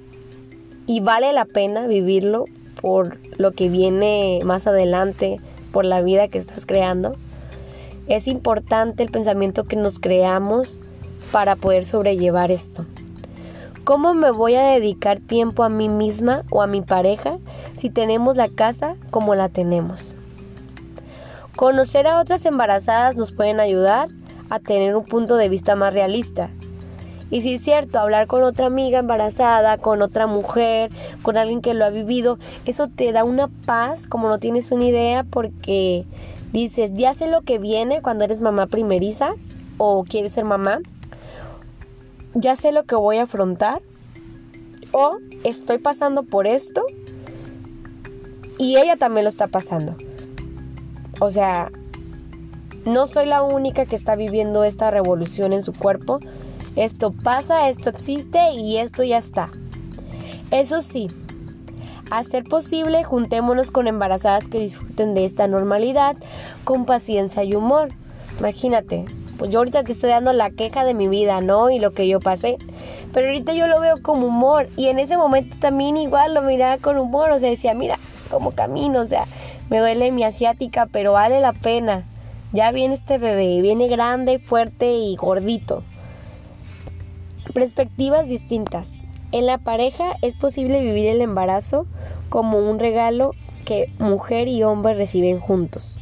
y 0.86 1.00
vale 1.00 1.32
la 1.32 1.44
pena 1.44 1.86
vivirlo 1.86 2.44
por 2.80 3.18
lo 3.38 3.52
que 3.52 3.68
viene 3.68 4.40
más 4.44 4.66
adelante, 4.66 5.40
por 5.72 5.84
la 5.84 6.02
vida 6.02 6.28
que 6.28 6.38
estás 6.38 6.66
creando. 6.66 7.14
Es 8.08 8.26
importante 8.26 9.02
el 9.02 9.10
pensamiento 9.10 9.64
que 9.64 9.76
nos 9.76 9.98
creamos 9.98 10.78
para 11.30 11.56
poder 11.56 11.84
sobrellevar 11.84 12.50
esto. 12.50 12.84
¿Cómo 13.84 14.14
me 14.14 14.30
voy 14.30 14.54
a 14.54 14.64
dedicar 14.64 15.18
tiempo 15.18 15.64
a 15.64 15.68
mí 15.68 15.88
misma 15.88 16.44
o 16.50 16.62
a 16.62 16.66
mi 16.66 16.82
pareja 16.82 17.38
si 17.76 17.90
tenemos 17.90 18.36
la 18.36 18.48
casa 18.48 18.94
como 19.10 19.34
la 19.34 19.48
tenemos? 19.48 20.14
Conocer 21.56 22.06
a 22.06 22.20
otras 22.20 22.46
embarazadas 22.46 23.16
nos 23.16 23.32
pueden 23.32 23.60
ayudar 23.60 24.08
a 24.52 24.60
tener 24.60 24.94
un 24.94 25.04
punto 25.04 25.36
de 25.36 25.48
vista 25.48 25.76
más 25.76 25.94
realista. 25.94 26.50
Y 27.30 27.40
si 27.40 27.54
es 27.54 27.62
cierto, 27.62 27.98
hablar 27.98 28.26
con 28.26 28.42
otra 28.42 28.66
amiga 28.66 28.98
embarazada, 28.98 29.78
con 29.78 30.02
otra 30.02 30.26
mujer, 30.26 30.90
con 31.22 31.38
alguien 31.38 31.62
que 31.62 31.72
lo 31.72 31.86
ha 31.86 31.88
vivido, 31.88 32.38
eso 32.66 32.88
te 32.88 33.10
da 33.12 33.24
una 33.24 33.48
paz 33.48 34.06
como 34.06 34.28
no 34.28 34.38
tienes 34.38 34.70
una 34.70 34.84
idea 34.84 35.24
porque 35.24 36.04
dices, 36.52 36.92
ya 36.92 37.14
sé 37.14 37.28
lo 37.28 37.40
que 37.40 37.56
viene 37.58 38.02
cuando 38.02 38.24
eres 38.24 38.40
mamá 38.40 38.66
primeriza 38.66 39.32
o 39.78 40.04
quieres 40.04 40.34
ser 40.34 40.44
mamá, 40.44 40.80
ya 42.34 42.54
sé 42.54 42.72
lo 42.72 42.84
que 42.84 42.94
voy 42.94 43.16
a 43.16 43.22
afrontar 43.22 43.80
o 44.90 45.16
estoy 45.44 45.78
pasando 45.78 46.24
por 46.24 46.46
esto 46.46 46.84
y 48.58 48.76
ella 48.76 48.96
también 48.96 49.24
lo 49.24 49.30
está 49.30 49.46
pasando. 49.46 49.96
O 51.20 51.30
sea, 51.30 51.72
no 52.84 53.06
soy 53.06 53.26
la 53.26 53.42
única 53.42 53.86
que 53.86 53.96
está 53.96 54.16
viviendo 54.16 54.64
esta 54.64 54.90
revolución 54.90 55.52
en 55.52 55.62
su 55.62 55.72
cuerpo. 55.72 56.18
Esto 56.76 57.12
pasa, 57.12 57.68
esto 57.68 57.90
existe 57.90 58.52
y 58.52 58.78
esto 58.78 59.02
ya 59.02 59.18
está. 59.18 59.50
Eso 60.50 60.82
sí, 60.82 61.08
a 62.10 62.24
ser 62.24 62.44
posible, 62.44 63.04
juntémonos 63.04 63.70
con 63.70 63.86
embarazadas 63.86 64.48
que 64.48 64.58
disfruten 64.58 65.14
de 65.14 65.24
esta 65.24 65.46
normalidad 65.48 66.16
con 66.64 66.84
paciencia 66.84 67.42
y 67.44 67.54
humor. 67.54 67.90
Imagínate, 68.38 69.04
pues 69.38 69.50
yo 69.50 69.60
ahorita 69.60 69.82
te 69.82 69.92
estoy 69.92 70.10
dando 70.10 70.32
la 70.32 70.50
queja 70.50 70.84
de 70.84 70.94
mi 70.94 71.08
vida, 71.08 71.40
¿no? 71.40 71.70
Y 71.70 71.78
lo 71.78 71.92
que 71.92 72.06
yo 72.06 72.20
pasé. 72.20 72.58
Pero 73.12 73.28
ahorita 73.28 73.54
yo 73.54 73.66
lo 73.66 73.80
veo 73.80 74.02
como 74.02 74.26
humor. 74.26 74.68
Y 74.76 74.88
en 74.88 74.98
ese 74.98 75.16
momento 75.16 75.56
también 75.58 75.96
igual 75.96 76.34
lo 76.34 76.42
miraba 76.42 76.78
con 76.78 76.98
humor. 76.98 77.30
O 77.30 77.38
sea, 77.38 77.50
decía, 77.50 77.74
mira, 77.74 77.98
como 78.30 78.52
camino. 78.52 79.00
O 79.00 79.06
sea, 79.06 79.24
me 79.70 79.80
duele 79.80 80.12
mi 80.12 80.22
asiática, 80.22 80.86
pero 80.86 81.12
vale 81.12 81.40
la 81.40 81.52
pena. 81.52 82.04
Ya 82.52 82.70
viene 82.70 82.94
este 82.94 83.16
bebé, 83.16 83.62
viene 83.62 83.88
grande, 83.88 84.38
fuerte 84.38 84.92
y 84.92 85.16
gordito. 85.16 85.82
Perspectivas 87.54 88.28
distintas. 88.28 88.92
En 89.30 89.46
la 89.46 89.56
pareja 89.56 90.16
es 90.20 90.34
posible 90.34 90.82
vivir 90.82 91.06
el 91.06 91.22
embarazo 91.22 91.86
como 92.28 92.58
un 92.58 92.78
regalo 92.78 93.32
que 93.64 93.90
mujer 93.98 94.48
y 94.48 94.62
hombre 94.64 94.92
reciben 94.92 95.40
juntos, 95.40 95.98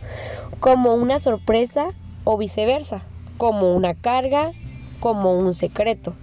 como 0.58 0.94
una 0.96 1.20
sorpresa 1.20 1.90
o 2.24 2.36
viceversa, 2.36 3.02
como 3.36 3.76
una 3.76 3.94
carga, 3.94 4.50
como 4.98 5.38
un 5.38 5.54
secreto. 5.54 6.14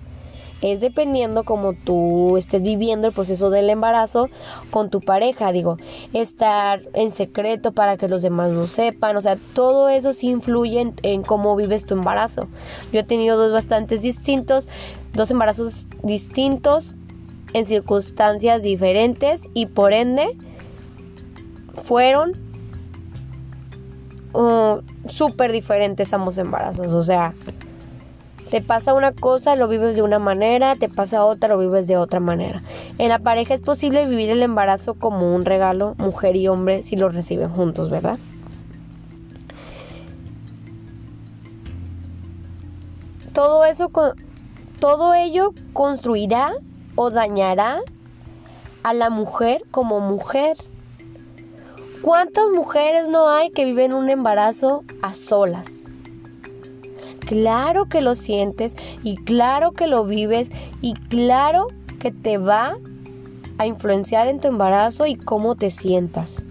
Es 0.61 0.79
dependiendo 0.81 1.43
como 1.43 1.73
tú 1.73 2.35
estés 2.37 2.63
viviendo 2.63 3.07
el 3.07 3.13
proceso 3.13 3.49
del 3.49 3.69
embarazo 3.69 4.29
con 4.71 4.89
tu 4.89 5.01
pareja, 5.01 5.51
digo, 5.51 5.77
estar 6.13 6.81
en 6.93 7.11
secreto 7.11 7.71
para 7.73 7.97
que 7.97 8.07
los 8.07 8.21
demás 8.23 8.51
no 8.51 8.65
sepan, 8.65 9.15
o 9.17 9.21
sea, 9.21 9.37
todo 9.53 9.87
eso 9.89 10.13
sí 10.13 10.29
influye 10.29 10.93
en, 11.03 11.23
cómo 11.23 11.55
vives 11.55 11.85
tu 11.85 11.93
embarazo. 11.93 12.47
Yo 12.91 13.01
he 13.01 13.03
tenido 13.03 13.37
dos 13.37 13.51
bastantes 13.51 14.01
distintos, 14.01 14.67
dos 15.13 15.29
embarazos 15.29 15.87
distintos 16.01 16.95
en 17.53 17.65
circunstancias 17.65 18.61
diferentes 18.61 19.41
y 19.53 19.67
por 19.67 19.93
ende 19.93 20.35
fueron 21.83 22.33
uh, 24.33 24.81
súper 25.07 25.51
diferentes 25.51 26.13
ambos 26.13 26.37
embarazos. 26.37 26.93
O 26.93 27.03
sea, 27.03 27.33
te 28.49 28.61
pasa 28.61 28.93
una 28.93 29.11
cosa, 29.11 29.55
lo 29.55 29.67
vives 29.67 29.95
de 29.95 30.01
una 30.01 30.19
manera, 30.19 30.75
te 30.75 30.89
pasa 30.89 31.25
otra, 31.25 31.49
lo 31.49 31.57
vives 31.57 31.87
de 31.87 31.97
otra 31.97 32.19
manera. 32.19 32.63
En 32.97 33.09
la 33.09 33.19
pareja 33.19 33.53
es 33.53 33.61
posible 33.61 34.05
vivir 34.07 34.29
el 34.29 34.41
embarazo 34.41 34.93
como 34.95 35.35
un 35.35 35.45
regalo, 35.45 35.95
mujer 35.97 36.35
y 36.35 36.47
hombre, 36.47 36.83
si 36.83 36.95
lo 36.95 37.09
reciben 37.09 37.49
juntos, 37.49 37.89
¿verdad? 37.89 38.17
Todo 43.33 43.65
eso, 43.65 43.91
todo 44.79 45.13
ello 45.13 45.53
construirá 45.73 46.53
o 46.95 47.11
dañará 47.11 47.81
a 48.83 48.93
la 48.93 49.09
mujer 49.09 49.63
como 49.69 49.99
mujer. 49.99 50.57
¿Cuántas 52.01 52.49
mujeres 52.49 53.09
no 53.09 53.29
hay 53.29 53.51
que 53.51 53.65
viven 53.65 53.93
un 53.93 54.09
embarazo 54.09 54.83
a 55.01 55.13
solas? 55.13 55.76
Claro 57.27 57.85
que 57.85 58.01
lo 58.01 58.15
sientes 58.15 58.75
y 59.03 59.15
claro 59.17 59.73
que 59.73 59.85
lo 59.85 60.05
vives 60.05 60.49
y 60.81 60.93
claro 60.93 61.67
que 61.99 62.11
te 62.11 62.37
va 62.37 62.77
a 63.57 63.67
influenciar 63.67 64.27
en 64.27 64.39
tu 64.39 64.47
embarazo 64.47 65.05
y 65.05 65.15
cómo 65.15 65.55
te 65.55 65.69
sientas. 65.69 66.43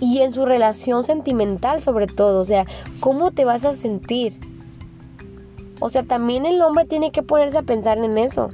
y 0.00 0.20
en 0.20 0.32
su 0.32 0.46
relación 0.46 1.02
sentimental 1.02 1.80
sobre 1.80 2.06
todo, 2.06 2.40
o 2.40 2.44
sea, 2.44 2.66
¿cómo 3.00 3.32
te 3.32 3.44
vas 3.44 3.64
a 3.64 3.74
sentir? 3.74 4.38
O 5.80 5.90
sea, 5.90 6.02
también 6.02 6.46
el 6.46 6.60
hombre 6.62 6.84
tiene 6.84 7.10
que 7.10 7.22
ponerse 7.22 7.58
a 7.58 7.62
pensar 7.62 7.98
en 7.98 8.18
eso. 8.18 8.50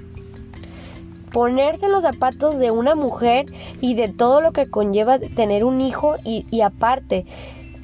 Ponerse 1.32 1.88
los 1.88 2.02
zapatos 2.02 2.58
de 2.58 2.70
una 2.70 2.94
mujer 2.94 3.46
y 3.80 3.94
de 3.94 4.08
todo 4.08 4.40
lo 4.40 4.52
que 4.52 4.70
conlleva 4.70 5.18
tener 5.18 5.64
un 5.64 5.80
hijo 5.80 6.16
y, 6.24 6.46
y 6.50 6.60
aparte, 6.60 7.26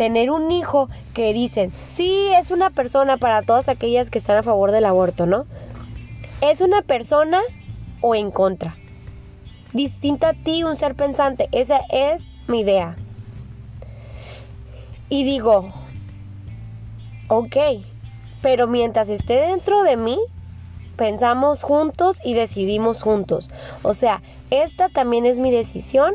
tener 0.00 0.30
un 0.30 0.50
hijo 0.50 0.88
que 1.12 1.34
dicen, 1.34 1.70
sí, 1.92 2.30
es 2.34 2.50
una 2.50 2.70
persona 2.70 3.18
para 3.18 3.42
todas 3.42 3.68
aquellas 3.68 4.08
que 4.08 4.16
están 4.16 4.38
a 4.38 4.42
favor 4.42 4.70
del 4.70 4.86
aborto, 4.86 5.26
¿no? 5.26 5.44
Es 6.40 6.62
una 6.62 6.80
persona 6.80 7.42
o 8.00 8.14
en 8.14 8.30
contra. 8.30 8.78
Distinta 9.74 10.30
a 10.30 10.32
ti, 10.32 10.64
un 10.64 10.76
ser 10.76 10.94
pensante. 10.94 11.50
Esa 11.52 11.82
es 11.90 12.22
mi 12.48 12.60
idea. 12.60 12.96
Y 15.10 15.24
digo, 15.24 15.70
ok, 17.28 17.56
pero 18.40 18.66
mientras 18.66 19.10
esté 19.10 19.34
dentro 19.34 19.82
de 19.82 19.98
mí, 19.98 20.18
pensamos 21.00 21.62
juntos 21.62 22.18
y 22.22 22.34
decidimos 22.34 23.00
juntos. 23.00 23.48
O 23.80 23.94
sea, 23.94 24.20
esta 24.50 24.90
también 24.90 25.24
es 25.24 25.38
mi 25.38 25.50
decisión 25.50 26.14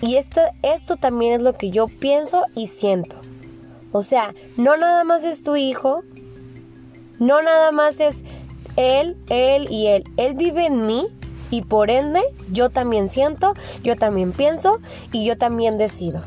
y 0.00 0.16
esto, 0.16 0.40
esto 0.62 0.96
también 0.96 1.34
es 1.34 1.42
lo 1.42 1.52
que 1.58 1.68
yo 1.68 1.86
pienso 1.86 2.46
y 2.54 2.68
siento. 2.68 3.18
O 3.92 4.02
sea, 4.02 4.34
no 4.56 4.78
nada 4.78 5.04
más 5.04 5.22
es 5.22 5.42
tu 5.42 5.56
hijo, 5.56 6.02
no 7.18 7.42
nada 7.42 7.72
más 7.72 8.00
es 8.00 8.22
él, 8.76 9.18
él 9.28 9.70
y 9.70 9.88
él. 9.88 10.04
Él 10.16 10.32
vive 10.32 10.64
en 10.64 10.86
mí 10.86 11.08
y 11.50 11.60
por 11.60 11.90
ende 11.90 12.22
yo 12.50 12.70
también 12.70 13.10
siento, 13.10 13.52
yo 13.84 13.96
también 13.96 14.32
pienso 14.32 14.80
y 15.12 15.26
yo 15.26 15.36
también 15.36 15.76
decido. 15.76 16.22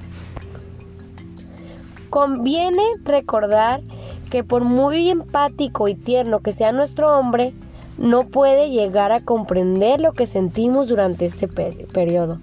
Conviene 2.12 2.83
recordar 3.03 3.81
que 4.29 4.43
por 4.43 4.63
muy 4.63 5.09
empático 5.09 5.88
y 5.88 5.95
tierno 5.95 6.41
que 6.41 6.51
sea 6.51 6.71
nuestro 6.71 7.17
hombre, 7.17 7.55
no 7.97 8.27
puede 8.27 8.69
llegar 8.69 9.11
a 9.11 9.21
comprender 9.21 10.01
lo 10.01 10.13
que 10.13 10.27
sentimos 10.27 10.87
durante 10.87 11.25
este 11.25 11.47
periodo. 11.47 12.39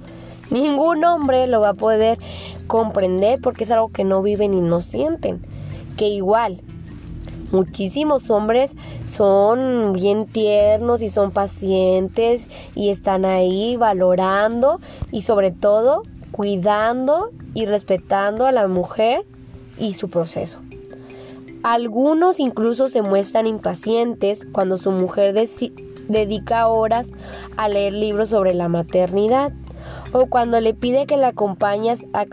Ningún 0.51 1.05
hombre 1.05 1.47
lo 1.47 1.61
va 1.61 1.71
a 1.71 1.75
poder 1.75 2.19
comprender 2.67 3.41
porque 3.41 3.65
es 3.65 3.71
algo 3.71 3.89
que 3.89 4.05
no 4.05 4.23
viven 4.23 4.55
y 4.55 4.61
no 4.61 4.81
sienten. 4.81 5.41
Que 5.97 6.09
igual, 6.09 6.61
muchísimos 7.53 8.29
hombres 8.31 8.75
son 9.09 9.93
bien 9.93 10.27
tiernos 10.27 11.01
y 11.03 11.11
son 11.11 11.31
pacientes 11.31 12.47
y 12.75 12.91
están 12.91 13.25
ahí 13.25 13.77
valorando 13.77 14.81
y 15.11 15.23
sobre 15.23 15.51
todo 15.51 16.03
cuidando 16.33 17.31
y 17.55 17.67
respetando 17.67 18.47
a 18.47 18.53
la 18.53 18.67
mujer 18.69 19.25
y 19.79 19.95
su 19.95 20.09
proceso. 20.09 20.59
Algunos 21.63 22.41
incluso 22.41 22.89
se 22.89 23.03
muestran 23.03 23.47
impacientes 23.47 24.45
cuando 24.51 24.79
su 24.79 24.91
mujer 24.91 25.33
dedica 26.09 26.67
horas 26.67 27.09
a 27.57 27.69
leer 27.69 27.93
libros 27.93 28.31
sobre 28.31 28.53
la 28.53 28.69
maternidad 28.69 29.53
o 30.13 30.27
cuando 30.27 30.61
le 30.61 30.75
pide 30.75 31.07
que 31.07 31.17
la 31.17 31.29
acompañes 31.29 32.05
a 32.15 32.27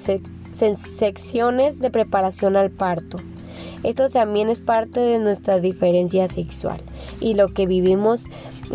secciones 0.53 1.79
de 1.79 1.91
preparación 1.91 2.55
al 2.55 2.71
parto. 2.71 3.17
Esto 3.83 4.09
también 4.09 4.49
es 4.49 4.61
parte 4.61 4.99
de 4.99 5.19
nuestra 5.19 5.59
diferencia 5.59 6.27
sexual 6.27 6.81
y 7.19 7.35
lo 7.35 7.49
que 7.49 7.67
vivimos, 7.67 8.25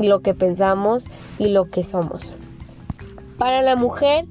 lo 0.00 0.20
que 0.20 0.34
pensamos 0.34 1.04
y 1.38 1.48
lo 1.48 1.64
que 1.64 1.82
somos. 1.82 2.32
Para 3.38 3.60
la 3.62 3.74
mujer, 3.74 4.26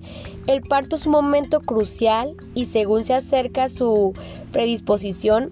el 0.48 0.62
parto 0.62 0.96
es 0.96 1.06
un 1.06 1.12
momento 1.12 1.60
crucial 1.60 2.36
y 2.56 2.66
según 2.66 3.04
se 3.04 3.14
acerca 3.14 3.68
su 3.68 4.14
predisposición 4.52 5.52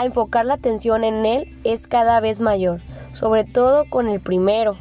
a 0.00 0.04
enfocar 0.06 0.46
la 0.46 0.54
atención 0.54 1.04
en 1.04 1.26
él 1.26 1.58
es 1.62 1.86
cada 1.86 2.20
vez 2.20 2.40
mayor, 2.40 2.80
sobre 3.12 3.44
todo 3.44 3.84
con 3.84 4.08
el 4.08 4.18
primero, 4.18 4.78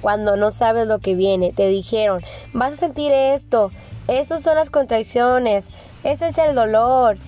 cuando 0.00 0.36
no 0.36 0.50
sabes 0.52 0.86
lo 0.86 1.00
que 1.00 1.14
viene. 1.14 1.52
Te 1.52 1.68
dijeron, 1.68 2.22
vas 2.54 2.72
a 2.72 2.76
sentir 2.76 3.12
esto, 3.12 3.70
esas 4.08 4.42
son 4.42 4.56
las 4.56 4.70
contracciones, 4.70 5.68
ese 6.02 6.28
es 6.28 6.38
el 6.38 6.54
dolor, 6.54 7.18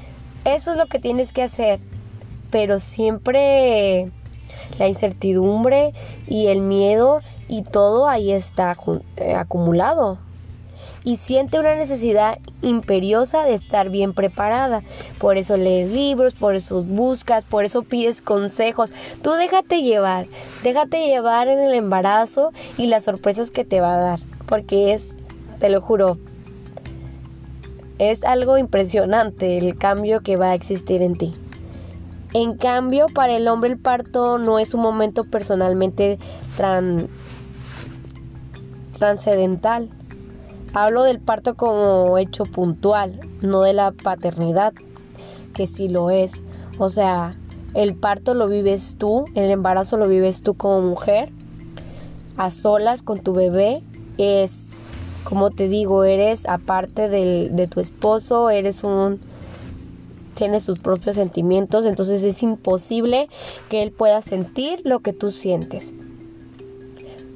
eso 0.47 0.73
es 0.73 0.79
lo 0.79 0.87
que 0.87 0.99
tienes 0.99 1.33
que 1.33 1.43
hacer. 1.43 1.79
Pero 2.51 2.79
siempre 2.79 4.11
la 4.79 4.89
incertidumbre 4.89 5.93
y 6.27 6.47
el 6.47 6.63
miedo 6.63 7.21
y 7.49 7.65
todo 7.65 8.09
ahí 8.09 8.33
está 8.33 8.75
eh, 9.17 9.35
acumulado 9.35 10.19
y 11.07 11.19
siente 11.19 11.61
una 11.61 11.77
necesidad 11.77 12.41
imperiosa 12.63 13.45
de 13.45 13.55
estar 13.55 13.91
bien 13.91 14.13
preparada. 14.13 14.83
Por 15.21 15.37
eso 15.37 15.57
lees 15.57 15.93
libros, 15.93 16.35
por 16.35 16.57
eso 16.57 16.83
buscas, 16.83 17.45
por 17.45 17.65
eso 17.65 17.85
pides 17.85 18.21
consejos. 18.21 18.91
Tú 19.23 19.31
déjate 19.31 19.83
llevar, 19.83 20.27
déjate 20.65 21.07
llevar 21.07 21.47
en 21.47 21.61
el 21.61 21.75
embarazo 21.75 22.51
y 22.77 22.89
las 22.89 23.05
sorpresas 23.05 23.53
que 23.53 23.65
te 23.65 23.81
va 23.81 23.95
a 23.95 23.99
dar, 23.99 24.21
porque 24.47 24.95
es, 24.95 25.13
te 25.61 25.71
lo 25.71 25.81
juro, 25.81 26.19
es 28.01 28.25
algo 28.25 28.59
impresionante 28.59 29.59
el 29.59 29.79
cambio 29.79 30.23
que 30.23 30.35
va 30.35 30.51
a 30.51 30.55
existir 30.55 31.03
en 31.03 31.15
ti. 31.15 31.35
En 32.35 32.57
cambio, 32.57 33.07
para 33.15 33.37
el 33.37 33.47
hombre 33.47 33.71
el 33.71 33.79
parto 33.79 34.39
no 34.39 34.59
es 34.59 34.75
un 34.75 34.81
momento 34.81 35.23
personalmente 35.23 36.19
tran, 36.57 37.07
transcendental 38.99 39.89
Hablo 40.79 41.05
del 41.05 41.21
parto 41.21 41.55
como 41.55 42.19
hecho 42.19 42.45
puntual, 42.45 43.19
no 43.41 43.63
de 43.63 43.73
la 43.73 43.93
paternidad, 43.93 44.75
que 45.55 45.67
sí 45.67 45.89
lo 45.89 46.11
es. 46.11 46.43
O 46.77 46.91
sea, 46.91 47.35
el 47.73 47.95
parto 47.95 48.35
lo 48.35 48.47
vives 48.47 48.97
tú, 48.99 49.25
el 49.35 49.51
embarazo 49.51 49.97
lo 49.97 50.07
vives 50.07 50.43
tú 50.43 50.53
como 50.53 50.83
mujer, 50.83 51.31
a 52.37 52.51
solas 52.51 53.01
con 53.01 53.21
tu 53.21 53.33
bebé. 53.33 53.83
Es, 54.19 54.67
como 55.25 55.51
te 55.51 55.67
digo, 55.67 56.05
eres 56.05 56.47
aparte 56.47 57.09
de 57.09 57.69
tu 57.69 57.81
esposo, 57.81 58.51
eres 58.51 58.85
un... 58.85 59.19
Tienes 60.35 60.65
sus 60.65 60.79
propios 60.79 61.17
sentimientos, 61.17 61.87
entonces 61.87 62.23
es 62.23 62.43
imposible 62.43 63.31
que 63.71 63.83
él 63.83 63.93
pueda 63.93 64.21
sentir 64.21 64.83
lo 64.85 64.99
que 65.01 65.15
tú 65.15 65.33
sientes. 65.33 65.95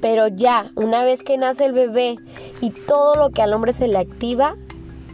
Pero 0.01 0.27
ya, 0.27 0.71
una 0.75 1.03
vez 1.03 1.23
que 1.23 1.37
nace 1.37 1.65
el 1.65 1.73
bebé 1.73 2.15
y 2.59 2.71
todo 2.71 3.15
lo 3.15 3.29
que 3.29 3.41
al 3.41 3.53
hombre 3.53 3.73
se 3.73 3.87
le 3.87 3.99
activa, 3.99 4.55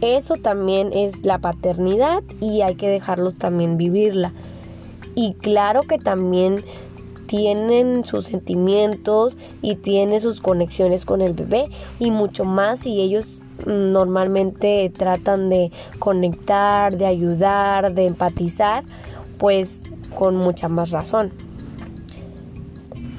eso 0.00 0.34
también 0.34 0.92
es 0.92 1.24
la 1.24 1.38
paternidad 1.38 2.22
y 2.40 2.62
hay 2.62 2.76
que 2.76 2.88
dejarlos 2.88 3.34
también 3.34 3.76
vivirla. 3.76 4.32
Y 5.14 5.34
claro 5.34 5.82
que 5.82 5.98
también 5.98 6.64
tienen 7.26 8.04
sus 8.04 8.24
sentimientos 8.24 9.36
y 9.60 9.74
tienen 9.76 10.20
sus 10.20 10.40
conexiones 10.40 11.04
con 11.04 11.20
el 11.20 11.34
bebé 11.34 11.66
y 11.98 12.10
mucho 12.10 12.44
más 12.44 12.86
y 12.86 13.00
ellos 13.00 13.42
normalmente 13.66 14.90
tratan 14.96 15.50
de 15.50 15.70
conectar, 15.98 16.96
de 16.96 17.06
ayudar, 17.06 17.92
de 17.92 18.06
empatizar, 18.06 18.84
pues 19.36 19.82
con 20.16 20.36
mucha 20.36 20.68
más 20.68 20.90
razón. 20.90 21.32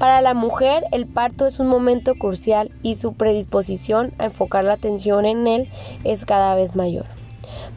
Para 0.00 0.22
la 0.22 0.32
mujer, 0.32 0.86
el 0.92 1.06
parto 1.06 1.46
es 1.46 1.60
un 1.60 1.66
momento 1.66 2.14
crucial 2.14 2.72
y 2.82 2.94
su 2.94 3.12
predisposición 3.12 4.14
a 4.16 4.24
enfocar 4.24 4.64
la 4.64 4.72
atención 4.72 5.26
en 5.26 5.46
él 5.46 5.68
es 6.04 6.24
cada 6.24 6.54
vez 6.54 6.74
mayor. 6.74 7.04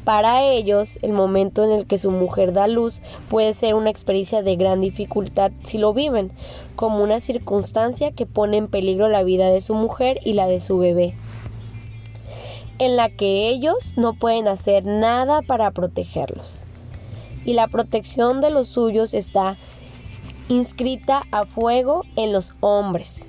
Para 0.05 0.41
ellos, 0.41 0.99
el 1.01 1.11
momento 1.11 1.65
en 1.65 1.71
el 1.71 1.85
que 1.85 1.97
su 1.97 2.11
mujer 2.11 2.53
da 2.53 2.67
luz 2.67 3.01
puede 3.27 3.53
ser 3.53 3.75
una 3.75 3.89
experiencia 3.89 4.41
de 4.41 4.55
gran 4.55 4.79
dificultad 4.79 5.51
si 5.65 5.77
lo 5.77 5.93
viven, 5.93 6.31
como 6.77 7.03
una 7.03 7.19
circunstancia 7.19 8.11
que 8.13 8.25
pone 8.25 8.55
en 8.55 8.69
peligro 8.69 9.09
la 9.09 9.23
vida 9.23 9.49
de 9.49 9.59
su 9.59 9.73
mujer 9.73 10.21
y 10.23 10.31
la 10.31 10.47
de 10.47 10.61
su 10.61 10.77
bebé, 10.77 11.15
en 12.79 12.95
la 12.95 13.09
que 13.09 13.49
ellos 13.49 13.95
no 13.97 14.13
pueden 14.13 14.47
hacer 14.47 14.85
nada 14.85 15.41
para 15.41 15.71
protegerlos. 15.71 16.63
Y 17.43 17.51
la 17.51 17.67
protección 17.67 18.39
de 18.39 18.49
los 18.49 18.69
suyos 18.69 19.13
está 19.13 19.57
inscrita 20.49 21.23
a 21.31 21.45
fuego 21.45 22.03
en 22.15 22.33
los 22.33 22.53
hombres. 22.59 23.25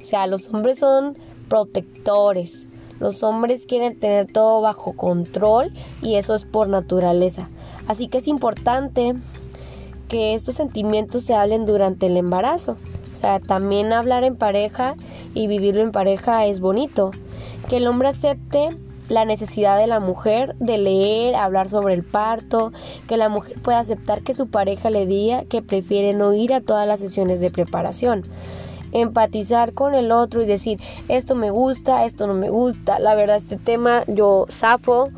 O 0.00 0.04
sea, 0.04 0.26
los 0.26 0.48
hombres 0.48 0.78
son 0.78 1.16
protectores. 1.48 2.66
Los 3.00 3.22
hombres 3.22 3.64
quieren 3.66 3.98
tener 3.98 4.30
todo 4.30 4.60
bajo 4.60 4.92
control 4.94 5.72
y 6.02 6.16
eso 6.16 6.34
es 6.34 6.44
por 6.44 6.68
naturaleza. 6.68 7.48
Así 7.86 8.08
que 8.08 8.18
es 8.18 8.26
importante 8.26 9.14
que 10.08 10.34
estos 10.34 10.56
sentimientos 10.56 11.22
se 11.22 11.34
hablen 11.34 11.66
durante 11.66 12.06
el 12.06 12.16
embarazo. 12.16 12.76
O 13.12 13.16
sea, 13.16 13.40
también 13.40 13.92
hablar 13.92 14.24
en 14.24 14.36
pareja 14.36 14.94
y 15.34 15.46
vivirlo 15.46 15.82
en 15.82 15.92
pareja 15.92 16.46
es 16.46 16.60
bonito. 16.60 17.12
Que 17.68 17.76
el 17.76 17.86
hombre 17.86 18.08
acepte 18.08 18.70
la 19.08 19.24
necesidad 19.24 19.78
de 19.78 19.86
la 19.86 20.00
mujer 20.00 20.54
de 20.58 20.78
leer, 20.78 21.34
hablar 21.36 21.68
sobre 21.68 21.94
el 21.94 22.02
parto, 22.02 22.72
que 23.06 23.16
la 23.16 23.28
mujer 23.28 23.60
pueda 23.60 23.80
aceptar 23.80 24.22
que 24.22 24.34
su 24.34 24.48
pareja 24.48 24.90
le 24.90 25.06
diga 25.06 25.44
que 25.44 25.62
prefiere 25.62 26.12
no 26.12 26.34
ir 26.34 26.52
a 26.52 26.60
todas 26.60 26.86
las 26.86 27.00
sesiones 27.00 27.40
de 27.40 27.50
preparación. 27.50 28.24
Empatizar 28.92 29.74
con 29.74 29.94
el 29.94 30.12
otro 30.12 30.42
y 30.42 30.46
decir, 30.46 30.80
esto 31.08 31.34
me 31.34 31.50
gusta, 31.50 32.04
esto 32.04 32.26
no 32.26 32.34
me 32.34 32.50
gusta, 32.50 32.98
la 32.98 33.14
verdad 33.14 33.36
este 33.36 33.56
tema 33.56 34.02
yo 34.06 34.46
zafo 34.50 35.08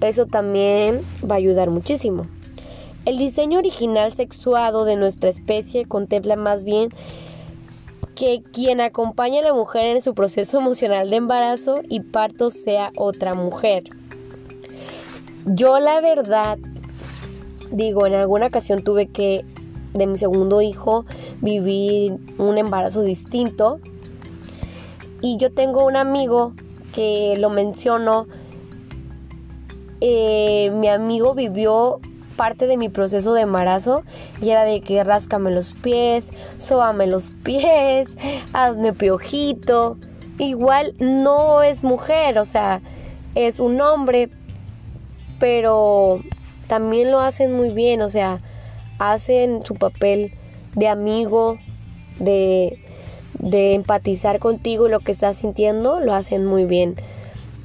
Eso 0.00 0.26
también 0.26 1.00
va 1.30 1.34
a 1.34 1.38
ayudar 1.38 1.70
muchísimo. 1.70 2.26
El 3.04 3.18
diseño 3.18 3.58
original 3.58 4.12
sexuado 4.14 4.84
de 4.84 4.96
nuestra 4.96 5.28
especie 5.28 5.86
contempla 5.86 6.36
más 6.36 6.62
bien 6.62 6.90
que 8.14 8.42
quien 8.52 8.80
acompaña 8.80 9.40
a 9.40 9.42
la 9.42 9.54
mujer 9.54 9.86
en 9.86 10.02
su 10.02 10.14
proceso 10.14 10.58
emocional 10.58 11.10
de 11.10 11.16
embarazo 11.16 11.76
y 11.88 12.00
parto 12.00 12.50
sea 12.50 12.92
otra 12.96 13.34
mujer. 13.34 13.84
Yo 15.46 15.80
la 15.80 16.00
verdad, 16.00 16.58
digo, 17.70 18.06
en 18.06 18.14
alguna 18.14 18.46
ocasión 18.46 18.84
tuve 18.84 19.06
que, 19.06 19.44
de 19.94 20.06
mi 20.06 20.18
segundo 20.18 20.62
hijo, 20.62 21.04
vivir 21.40 22.16
un 22.38 22.58
embarazo 22.58 23.02
distinto. 23.02 23.80
Y 25.20 25.36
yo 25.38 25.52
tengo 25.52 25.84
un 25.84 25.96
amigo 25.96 26.52
que 26.94 27.36
lo 27.38 27.50
menciono. 27.50 28.26
Eh, 30.00 30.70
mi 30.74 30.88
amigo 30.88 31.34
vivió 31.34 32.00
parte 32.32 32.66
de 32.66 32.76
mi 32.76 32.88
proceso 32.88 33.34
de 33.34 33.42
embarazo 33.42 34.02
y 34.40 34.50
era 34.50 34.64
de 34.64 34.80
que 34.80 35.02
ráscame 35.04 35.50
los 35.50 35.72
pies, 35.72 36.26
sóbame 36.58 37.06
los 37.06 37.32
pies, 37.44 38.08
hazme 38.52 38.92
piojito. 38.92 39.96
Igual 40.38 40.94
no 40.98 41.62
es 41.62 41.84
mujer, 41.84 42.38
o 42.38 42.44
sea, 42.44 42.80
es 43.34 43.60
un 43.60 43.80
hombre, 43.80 44.30
pero 45.38 46.20
también 46.66 47.10
lo 47.10 47.20
hacen 47.20 47.52
muy 47.52 47.70
bien, 47.70 48.02
o 48.02 48.08
sea, 48.08 48.40
hacen 48.98 49.64
su 49.64 49.74
papel 49.74 50.32
de 50.74 50.88
amigo, 50.88 51.58
de, 52.18 52.78
de 53.38 53.74
empatizar 53.74 54.38
contigo 54.38 54.88
lo 54.88 55.00
que 55.00 55.12
estás 55.12 55.38
sintiendo, 55.38 56.00
lo 56.00 56.14
hacen 56.14 56.46
muy 56.46 56.64
bien. 56.64 56.96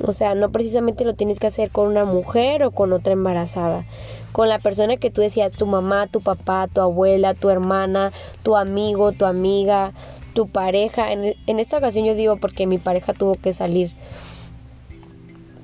O 0.03 0.13
sea, 0.13 0.35
no 0.35 0.51
precisamente 0.51 1.03
lo 1.03 1.15
tienes 1.15 1.39
que 1.39 1.47
hacer 1.47 1.71
con 1.71 1.87
una 1.87 2.05
mujer 2.05 2.63
o 2.63 2.71
con 2.71 2.93
otra 2.93 3.13
embarazada. 3.13 3.85
Con 4.31 4.47
la 4.47 4.59
persona 4.59 4.97
que 4.97 5.09
tú 5.09 5.21
decías, 5.21 5.51
tu 5.51 5.65
mamá, 5.65 6.07
tu 6.07 6.21
papá, 6.21 6.67
tu 6.67 6.81
abuela, 6.81 7.33
tu 7.33 7.49
hermana, 7.49 8.11
tu 8.43 8.55
amigo, 8.55 9.11
tu 9.11 9.25
amiga, 9.25 9.93
tu 10.33 10.47
pareja. 10.47 11.11
En, 11.11 11.35
esta 11.59 11.77
ocasión 11.77 12.05
yo 12.05 12.13
digo 12.13 12.37
porque 12.37 12.67
mi 12.67 12.77
pareja 12.77 13.13
tuvo 13.13 13.35
que 13.35 13.53
salir, 13.53 13.91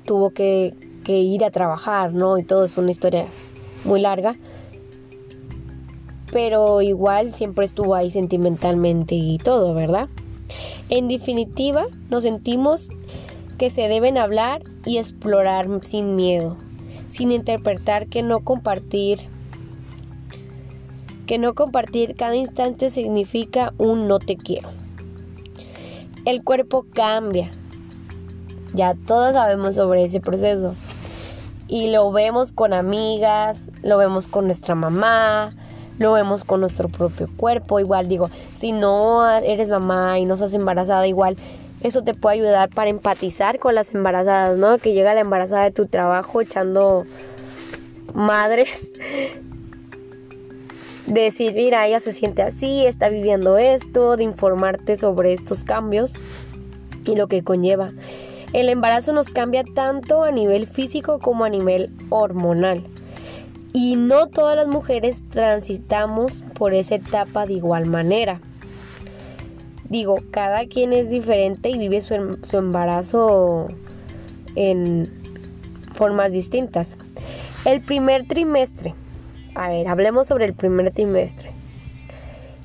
tuvo 0.04 0.30
que, 0.30 0.74
que 1.04 1.18
ir 1.18 1.44
a 1.44 1.50
trabajar, 1.50 2.12
¿no? 2.12 2.36
Y 2.38 2.42
todo 2.42 2.64
es 2.64 2.76
una 2.76 2.90
historia 2.90 3.26
muy 3.84 4.00
larga. 4.00 4.34
Pero 6.32 6.82
igual 6.82 7.34
siempre 7.34 7.64
estuvo 7.64 7.94
ahí 7.94 8.10
sentimentalmente 8.10 9.14
y 9.14 9.38
todo, 9.38 9.74
¿verdad? 9.74 10.08
En 10.88 11.06
definitiva, 11.06 11.86
nos 12.10 12.24
sentimos 12.24 12.88
que 13.56 13.70
se 13.70 13.88
deben 13.88 14.18
hablar 14.18 14.62
y 14.84 14.98
explorar 14.98 15.68
sin 15.82 16.16
miedo, 16.16 16.56
sin 17.10 17.32
interpretar 17.32 18.06
que 18.06 18.22
no 18.22 18.40
compartir 18.40 19.28
que 21.26 21.38
no 21.38 21.54
compartir 21.54 22.16
cada 22.16 22.36
instante 22.36 22.90
significa 22.90 23.72
un 23.78 24.06
no 24.08 24.18
te 24.18 24.36
quiero. 24.36 24.70
El 26.24 26.42
cuerpo 26.42 26.86
cambia. 26.92 27.50
Ya 28.74 28.94
todos 28.94 29.34
sabemos 29.34 29.76
sobre 29.76 30.04
ese 30.04 30.20
proceso. 30.20 30.74
Y 31.66 31.90
lo 31.90 32.12
vemos 32.12 32.52
con 32.52 32.72
amigas, 32.72 33.62
lo 33.82 33.96
vemos 33.96 34.26
con 34.26 34.46
nuestra 34.46 34.74
mamá, 34.74 35.52
lo 35.98 36.12
vemos 36.12 36.44
con 36.44 36.60
nuestro 36.60 36.88
propio 36.88 37.28
cuerpo. 37.36 37.80
Igual 37.80 38.08
digo, 38.08 38.28
si 38.54 38.72
no 38.72 39.26
eres 39.28 39.68
mamá 39.68 40.18
y 40.18 40.26
no 40.26 40.34
estás 40.34 40.52
embarazada, 40.52 41.06
igual 41.06 41.36
eso 41.84 42.02
te 42.02 42.14
puede 42.14 42.36
ayudar 42.36 42.70
para 42.70 42.88
empatizar 42.88 43.58
con 43.58 43.74
las 43.74 43.94
embarazadas, 43.94 44.56
¿no? 44.56 44.78
Que 44.78 44.94
llega 44.94 45.12
la 45.12 45.20
embarazada 45.20 45.64
de 45.64 45.70
tu 45.70 45.86
trabajo 45.86 46.40
echando 46.40 47.04
madres. 48.14 48.90
De 51.06 51.20
decir, 51.20 51.52
mira, 51.54 51.86
ella 51.86 52.00
se 52.00 52.12
siente 52.12 52.40
así, 52.40 52.86
está 52.86 53.10
viviendo 53.10 53.58
esto, 53.58 54.16
de 54.16 54.24
informarte 54.24 54.96
sobre 54.96 55.34
estos 55.34 55.62
cambios 55.62 56.14
y 57.04 57.16
lo 57.16 57.28
que 57.28 57.44
conlleva. 57.44 57.92
El 58.54 58.70
embarazo 58.70 59.12
nos 59.12 59.28
cambia 59.28 59.62
tanto 59.74 60.22
a 60.22 60.32
nivel 60.32 60.66
físico 60.66 61.18
como 61.18 61.44
a 61.44 61.50
nivel 61.50 61.90
hormonal. 62.08 62.82
Y 63.74 63.96
no 63.96 64.28
todas 64.28 64.56
las 64.56 64.68
mujeres 64.68 65.22
transitamos 65.28 66.42
por 66.54 66.72
esa 66.72 66.94
etapa 66.94 67.44
de 67.44 67.52
igual 67.52 67.84
manera 67.84 68.40
digo, 69.94 70.18
cada 70.32 70.66
quien 70.66 70.92
es 70.92 71.08
diferente 71.08 71.68
y 71.68 71.78
vive 71.78 72.00
su, 72.00 72.14
em, 72.14 72.42
su 72.42 72.56
embarazo 72.56 73.68
en 74.56 75.08
formas 75.94 76.32
distintas. 76.32 76.98
El 77.64 77.80
primer 77.80 78.26
trimestre. 78.26 78.92
A 79.54 79.68
ver, 79.68 79.86
hablemos 79.86 80.26
sobre 80.26 80.46
el 80.46 80.52
primer 80.52 80.90
trimestre. 80.90 81.52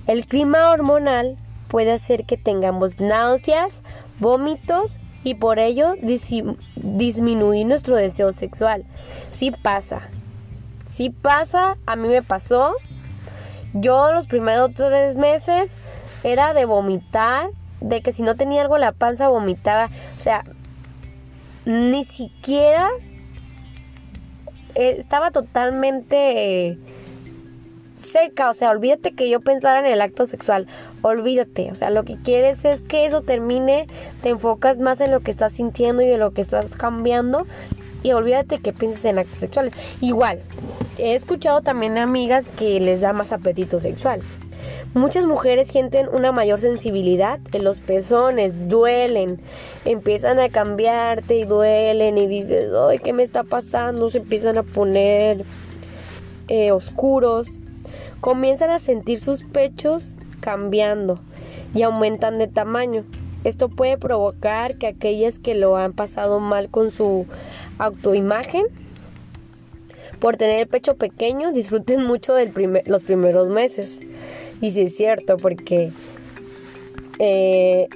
El 0.08 0.26
clima 0.26 0.72
hormonal 0.72 1.38
puede 1.68 1.92
hacer 1.92 2.26
que 2.26 2.36
tengamos 2.36 3.00
náuseas, 3.00 3.84
vómitos 4.20 5.00
y 5.24 5.36
por 5.36 5.60
ello 5.60 5.94
disminuir 6.76 7.68
nuestro 7.68 7.96
deseo 7.96 8.34
sexual. 8.34 8.86
Sí 9.30 9.52
pasa. 9.52 10.02
Sí 10.84 11.12
pasa, 11.12 11.78
a 11.86 11.96
mí 11.96 12.08
me 12.08 12.24
pasó. 12.24 12.74
Yo 13.74 14.12
los 14.14 14.26
primeros 14.26 14.74
tres 14.74 15.16
meses 15.16 15.76
era 16.24 16.54
de 16.54 16.66
vomitar, 16.66 17.50
de 17.82 18.02
que 18.02 18.12
si 18.12 18.24
no 18.24 18.36
tenía 18.36 18.62
algo 18.62 18.76
en 18.76 18.82
la 18.82 18.92
panza 18.92 19.30
vomitaba, 19.30 19.90
o 20.18 20.20
sea, 20.20 20.44
ni 21.66 22.04
siquiera 22.04 22.90
eh, 24.76 24.96
estaba 24.98 25.32
totalmente 25.32 26.78
seca, 28.02 28.50
o 28.50 28.54
sea, 28.54 28.72
olvídate 28.72 29.14
que 29.14 29.30
yo 29.30 29.40
pensara 29.42 29.80
en 29.80 29.86
el 29.86 30.02
acto 30.02 30.26
sexual, 30.26 30.68
olvídate, 31.02 31.72
o 31.72 31.76
sea, 31.76 31.90
lo 31.90 32.04
que 32.04 32.18
quieres 32.22 32.64
es 32.66 32.82
que 32.82 33.06
eso 33.06 33.22
termine, 33.22 33.88
te 34.22 34.30
enfocas 34.30 34.78
más 34.78 35.02
en 35.02 35.12
lo 35.12 35.20
que 35.20 35.32
estás 35.32 35.54
sintiendo 35.54 36.02
y 36.02 36.12
en 36.12 36.20
lo 36.20 36.32
que 36.32 36.42
estás 36.42 36.76
cambiando 36.76 37.46
y 38.04 38.14
olvídate 38.14 38.60
que 38.60 38.72
pienses 38.72 39.06
en 39.06 39.20
actos 39.20 39.40
sexuales. 39.40 39.74
Igual, 40.02 40.40
he 40.98 41.16
escuchado 41.16 41.62
también 41.62 41.98
amigas 41.98 42.46
que 42.58 42.80
les 42.80 43.02
da 43.02 43.14
más 43.14 43.32
apetito 43.32 43.80
sexual. 43.80 44.22
Muchas 44.96 45.26
mujeres 45.26 45.68
sienten 45.68 46.10
una 46.12 46.32
mayor 46.32 46.60
sensibilidad 46.60 47.40
en 47.52 47.64
los 47.64 47.80
pezones, 47.80 48.68
duelen, 48.68 49.40
empiezan 49.86 50.40
a 50.40 50.50
cambiarte 50.50 51.38
y 51.38 51.44
duelen 51.44 52.18
y 52.18 52.26
dices, 52.26 52.72
ay, 52.76 52.98
¿qué 52.98 53.14
me 53.14 53.22
está 53.22 53.44
pasando? 53.44 54.10
Se 54.10 54.18
empiezan 54.18 54.58
a 54.58 54.64
poner 54.64 55.46
eh, 56.48 56.72
oscuros, 56.72 57.60
comienzan 58.20 58.72
a 58.72 58.80
sentir 58.80 59.20
sus 59.20 59.44
pechos 59.44 60.18
cambiando 60.40 61.20
y 61.76 61.84
aumentan 61.84 62.40
de 62.40 62.48
tamaño. 62.48 63.06
Esto 63.44 63.70
puede 63.70 63.96
provocar 64.00 64.78
que 64.78 64.88
aquellas 64.88 65.38
que 65.38 65.54
lo 65.54 65.78
han 65.78 65.94
pasado 65.94 66.40
mal 66.40 66.70
con 66.70 66.90
su 66.90 67.28
autoimagen 67.78 68.66
por 70.20 70.36
tener 70.36 70.62
el 70.62 70.68
pecho 70.68 70.96
pequeño 70.96 71.52
disfruten 71.52 72.04
mucho 72.04 72.34
de 72.34 72.84
los 72.88 73.04
primeros 73.04 73.50
meses. 73.50 74.00
Y 74.62 74.72
sí 74.72 74.82
es 74.82 74.96
cierto, 74.96 75.38
porque 75.38 75.92
eh, 77.20 77.88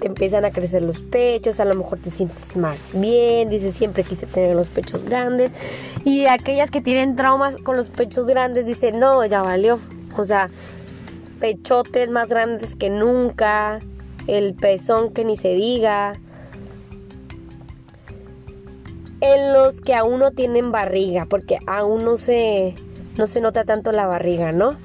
te 0.00 0.06
empiezan 0.06 0.44
a 0.44 0.50
crecer 0.50 0.82
los 0.82 1.02
pechos, 1.02 1.58
a 1.60 1.64
lo 1.64 1.74
mejor 1.74 1.98
te 1.98 2.10
sientes 2.10 2.56
más 2.56 2.92
bien, 2.92 3.48
dices 3.48 3.74
siempre 3.74 4.04
quise 4.04 4.26
tener 4.26 4.54
los 4.54 4.68
pechos 4.68 5.04
grandes. 5.04 5.52
Y 6.04 6.26
aquellas 6.26 6.70
que 6.70 6.80
tienen 6.80 7.16
traumas 7.16 7.56
con 7.56 7.76
los 7.76 7.90
pechos 7.90 8.26
grandes 8.26 8.66
dicen, 8.66 8.98
no, 8.98 9.24
ya 9.24 9.42
valió. 9.42 9.80
O 10.16 10.24
sea, 10.24 10.50
pechotes 11.40 12.10
más 12.10 12.28
grandes 12.28 12.76
que 12.76 12.90
nunca, 12.90 13.80
el 14.26 14.54
pezón 14.54 15.12
que 15.12 15.24
ni 15.24 15.36
se 15.36 15.54
diga. 15.54 16.14
En 19.20 19.54
los 19.54 19.80
que 19.80 19.94
aún 19.94 20.20
no 20.20 20.30
tienen 20.30 20.72
barriga, 20.72 21.24
porque 21.24 21.58
aún 21.66 22.04
no 22.04 22.18
se, 22.18 22.74
no 23.16 23.26
se 23.26 23.40
nota 23.40 23.64
tanto 23.64 23.90
la 23.92 24.06
barriga, 24.06 24.52
¿no? 24.52 24.76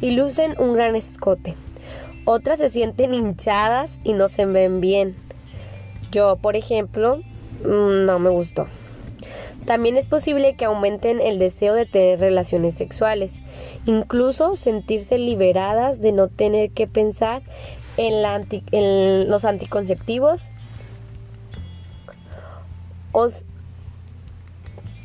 Y 0.00 0.12
lucen 0.12 0.54
un 0.58 0.74
gran 0.74 0.96
escote. 0.96 1.54
Otras 2.24 2.58
se 2.58 2.68
sienten 2.68 3.14
hinchadas 3.14 3.98
y 4.04 4.12
no 4.12 4.28
se 4.28 4.46
ven 4.46 4.80
bien. 4.80 5.16
Yo, 6.12 6.36
por 6.36 6.56
ejemplo, 6.56 7.18
mm, 7.64 8.04
no 8.04 8.18
me 8.18 8.30
gustó. 8.30 8.66
También 9.64 9.96
es 9.96 10.08
posible 10.08 10.54
que 10.56 10.64
aumenten 10.64 11.20
el 11.20 11.38
deseo 11.38 11.74
de 11.74 11.84
tener 11.84 12.20
relaciones 12.20 12.74
sexuales, 12.74 13.40
incluso 13.84 14.56
sentirse 14.56 15.18
liberadas 15.18 16.00
de 16.00 16.12
no 16.12 16.28
tener 16.28 16.70
que 16.70 16.86
pensar 16.86 17.42
en, 17.98 18.22
la 18.22 18.40
en 18.72 19.28
los 19.28 19.44
anticonceptivos 19.44 20.48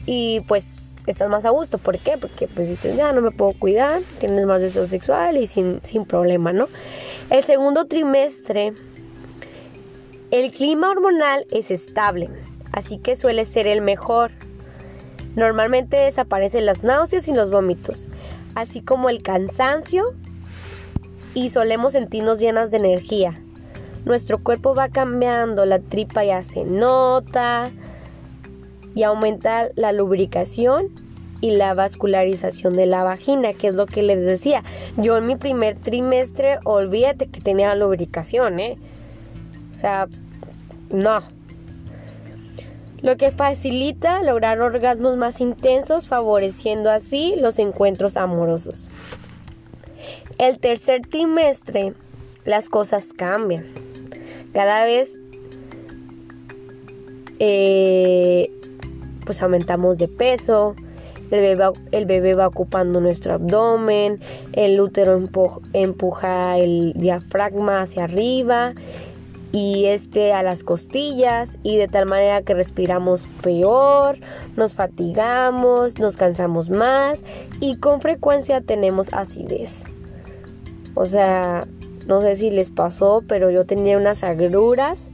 y 0.06 0.42
pues 0.42 0.83
estás 1.12 1.30
más 1.30 1.46
a 1.46 1.50
gusto. 1.50 1.78
¿Por 1.78 1.98
qué? 2.00 2.18
Porque 2.18 2.48
pues 2.48 2.68
dices, 2.68 2.96
ya 2.96 3.12
no 3.12 3.22
me 3.22 3.32
puedo 3.32 3.54
cuidar, 3.54 4.02
tienes 4.20 4.46
más 4.46 4.62
deseo 4.62 4.86
sexual 4.86 5.38
y 5.38 5.48
sin, 5.48 5.82
sin 5.84 6.06
problema, 6.06 6.54
¿no? 6.54 6.68
El 7.30 7.44
segundo 7.44 7.86
trimestre, 7.86 8.74
el 10.32 10.52
clima 10.52 10.90
hormonal 10.90 11.46
es 11.52 11.72
estable, 11.72 12.30
así 12.72 12.98
que 12.98 13.16
suele 13.18 13.46
ser 13.46 13.68
el 13.68 13.82
mejor. 13.82 14.32
Normalmente 15.36 15.98
desaparecen 15.98 16.66
las 16.66 16.84
náuseas 16.84 17.28
y 17.28 17.34
los 17.34 17.50
vómitos, 17.50 18.08
así 18.56 18.82
como 18.82 19.10
el 19.10 19.24
cansancio 19.24 20.14
y 21.34 21.50
solemos 21.50 21.94
sentirnos 21.94 22.40
llenas 22.40 22.72
de 22.72 22.78
energía. 22.78 23.36
Nuestro 24.06 24.44
cuerpo 24.44 24.76
va 24.76 24.90
cambiando, 24.90 25.66
la 25.66 25.80
tripa 25.80 26.24
ya 26.24 26.44
se 26.44 26.66
nota 26.66 27.72
y 28.96 29.04
aumenta 29.04 29.70
la 29.76 29.92
lubricación 29.92 30.90
y 31.42 31.52
la 31.52 31.74
vascularización 31.74 32.74
de 32.74 32.86
la 32.86 33.04
vagina, 33.04 33.54
que 33.54 33.68
es 33.68 33.76
lo 33.76 33.86
que 33.86 34.02
les 34.02 34.26
decía. 34.26 34.64
Yo 34.96 35.18
en 35.18 35.28
mi 35.28 35.36
primer 35.36 35.78
trimestre, 35.78 36.60
olvídate 36.64 37.28
que 37.28 37.42
tenía 37.42 37.76
lubricación, 37.76 38.60
¿eh? 38.60 38.78
O 39.74 39.76
sea, 39.76 40.08
no. 40.90 41.20
Lo 43.02 43.18
que 43.18 43.32
facilita 43.32 44.24
lograr 44.24 44.62
orgasmos 44.62 45.18
más 45.18 45.42
intensos, 45.42 46.08
favoreciendo 46.08 46.90
así 46.90 47.34
los 47.36 47.60
encuentros 47.60 48.16
amorosos. 48.16 48.88
El 50.38 50.60
tercer 50.60 51.02
trimestre, 51.02 51.94
las 52.46 52.70
cosas 52.70 53.12
cambian. 53.12 53.66
Cada 54.54 54.86
vez 54.86 55.20
eh, 57.40 58.50
pues 59.26 59.42
aumentamos 59.42 59.98
de 59.98 60.08
peso, 60.08 60.76
el 61.32 62.06
bebé, 62.06 62.36
va 62.36 62.48
ocupando 62.48 63.02
nuestro 63.02 63.34
abdomen, 63.34 64.20
el 64.54 64.80
útero 64.80 65.20
empuja 65.74 66.58
el 66.58 66.94
diafragma 66.96 67.82
hacia 67.82 68.04
arriba 68.04 68.74
y 69.52 69.86
este 69.86 70.34
a 70.34 70.44
las 70.44 70.64
costillas 70.64 71.58
y 71.64 71.78
de 71.78 71.88
tal 71.88 72.08
manera 72.08 72.42
que 72.42 72.54
respiramos 72.54 73.28
peor, 73.42 74.18
nos 74.56 74.76
fatigamos, 74.76 76.00
nos 76.00 76.18
cansamos 76.18 76.70
más 76.70 77.22
y 77.60 77.78
con 77.78 78.02
frecuencia 78.02 78.62
tenemos 78.62 79.14
acidez. 79.14 79.84
O 80.96 81.06
sea, 81.06 81.68
no 82.08 82.22
sé 82.22 82.36
si 82.36 82.52
les 82.52 82.70
pasó, 82.70 83.24
pero 83.28 83.50
yo 83.50 83.66
tenía 83.66 83.98
unas 83.98 84.24
agruras 84.24 85.10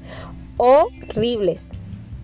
horribles. 0.58 1.70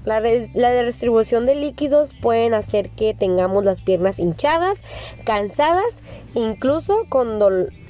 La, 0.06 0.22
la, 0.22 0.84
distribución 0.84 1.46
de 1.46 1.56
líquidos 1.56 2.14
pueden 2.22 2.54
hacer 2.54 2.90
que 2.92 3.14
tengamos 3.14 3.66
las 3.66 3.82
piernas 3.82 4.20
hinchadas, 4.20 4.80
cansadas, 5.26 5.96
incluso 6.36 7.06
con, 7.10 7.40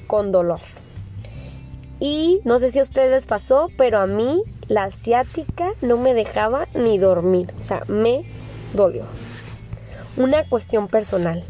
con 0.06 0.32
dolor. 0.32 0.60
Y 2.00 2.40
no 2.44 2.58
sé 2.58 2.70
si 2.70 2.78
a 2.78 2.82
ustedes 2.82 3.10
les 3.10 3.26
pasó, 3.26 3.70
pero 3.76 3.98
a 3.98 4.06
mí 4.06 4.42
la 4.68 4.84
asiática 4.84 5.72
no 5.80 5.96
me 5.96 6.14
dejaba 6.14 6.68
ni 6.74 6.98
dormir. 6.98 7.54
O 7.60 7.64
sea, 7.64 7.84
me 7.88 8.24
dolió. 8.74 9.04
Una 10.16 10.48
cuestión 10.48 10.88
personal. 10.88 11.44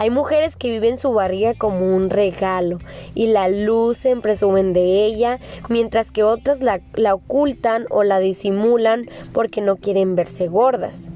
Hay 0.00 0.10
mujeres 0.10 0.54
que 0.54 0.70
viven 0.70 0.98
su 0.98 1.12
barriga 1.12 1.54
como 1.54 1.94
un 1.94 2.10
regalo 2.10 2.78
y 3.14 3.26
la 3.26 3.48
lucen, 3.48 4.20
presumen 4.20 4.72
de 4.72 5.04
ella, 5.04 5.40
mientras 5.68 6.12
que 6.12 6.22
otras 6.22 6.60
la, 6.60 6.80
la, 6.94 7.14
ocultan 7.14 7.86
o 7.90 8.04
la 8.04 8.20
disimulan 8.20 9.02
porque 9.32 9.60
no 9.60 9.76
quieren 9.76 10.14
verse 10.14 10.46
gordas. 10.46 11.06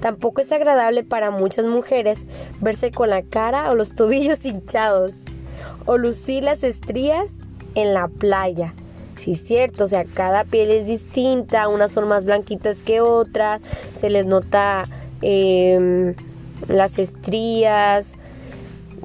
Tampoco 0.00 0.40
es 0.40 0.50
agradable 0.50 1.04
para 1.04 1.30
muchas 1.30 1.66
mujeres 1.66 2.24
verse 2.60 2.90
con 2.90 3.10
la 3.10 3.22
cara 3.22 3.70
o 3.70 3.76
los 3.76 3.94
tobillos 3.96 4.44
hinchados 4.44 5.14
o 5.86 5.96
lucir 5.96 6.42
las 6.42 6.64
estrías 6.64 7.36
en 7.76 7.94
la 7.94 8.08
playa. 8.08 8.74
Sí, 9.16 9.36
cierto, 9.36 9.84
o 9.84 9.88
sea, 9.88 10.04
cada 10.04 10.42
piel 10.42 10.70
es 10.70 10.86
distinta, 10.86 11.68
unas 11.68 11.92
son 11.92 12.08
más 12.08 12.24
blanquitas 12.24 12.82
que 12.82 13.00
otras, 13.00 13.60
se 13.94 14.10
les 14.10 14.26
nota 14.26 14.88
em, 15.20 16.14
las 16.66 16.98
estrías, 16.98 18.14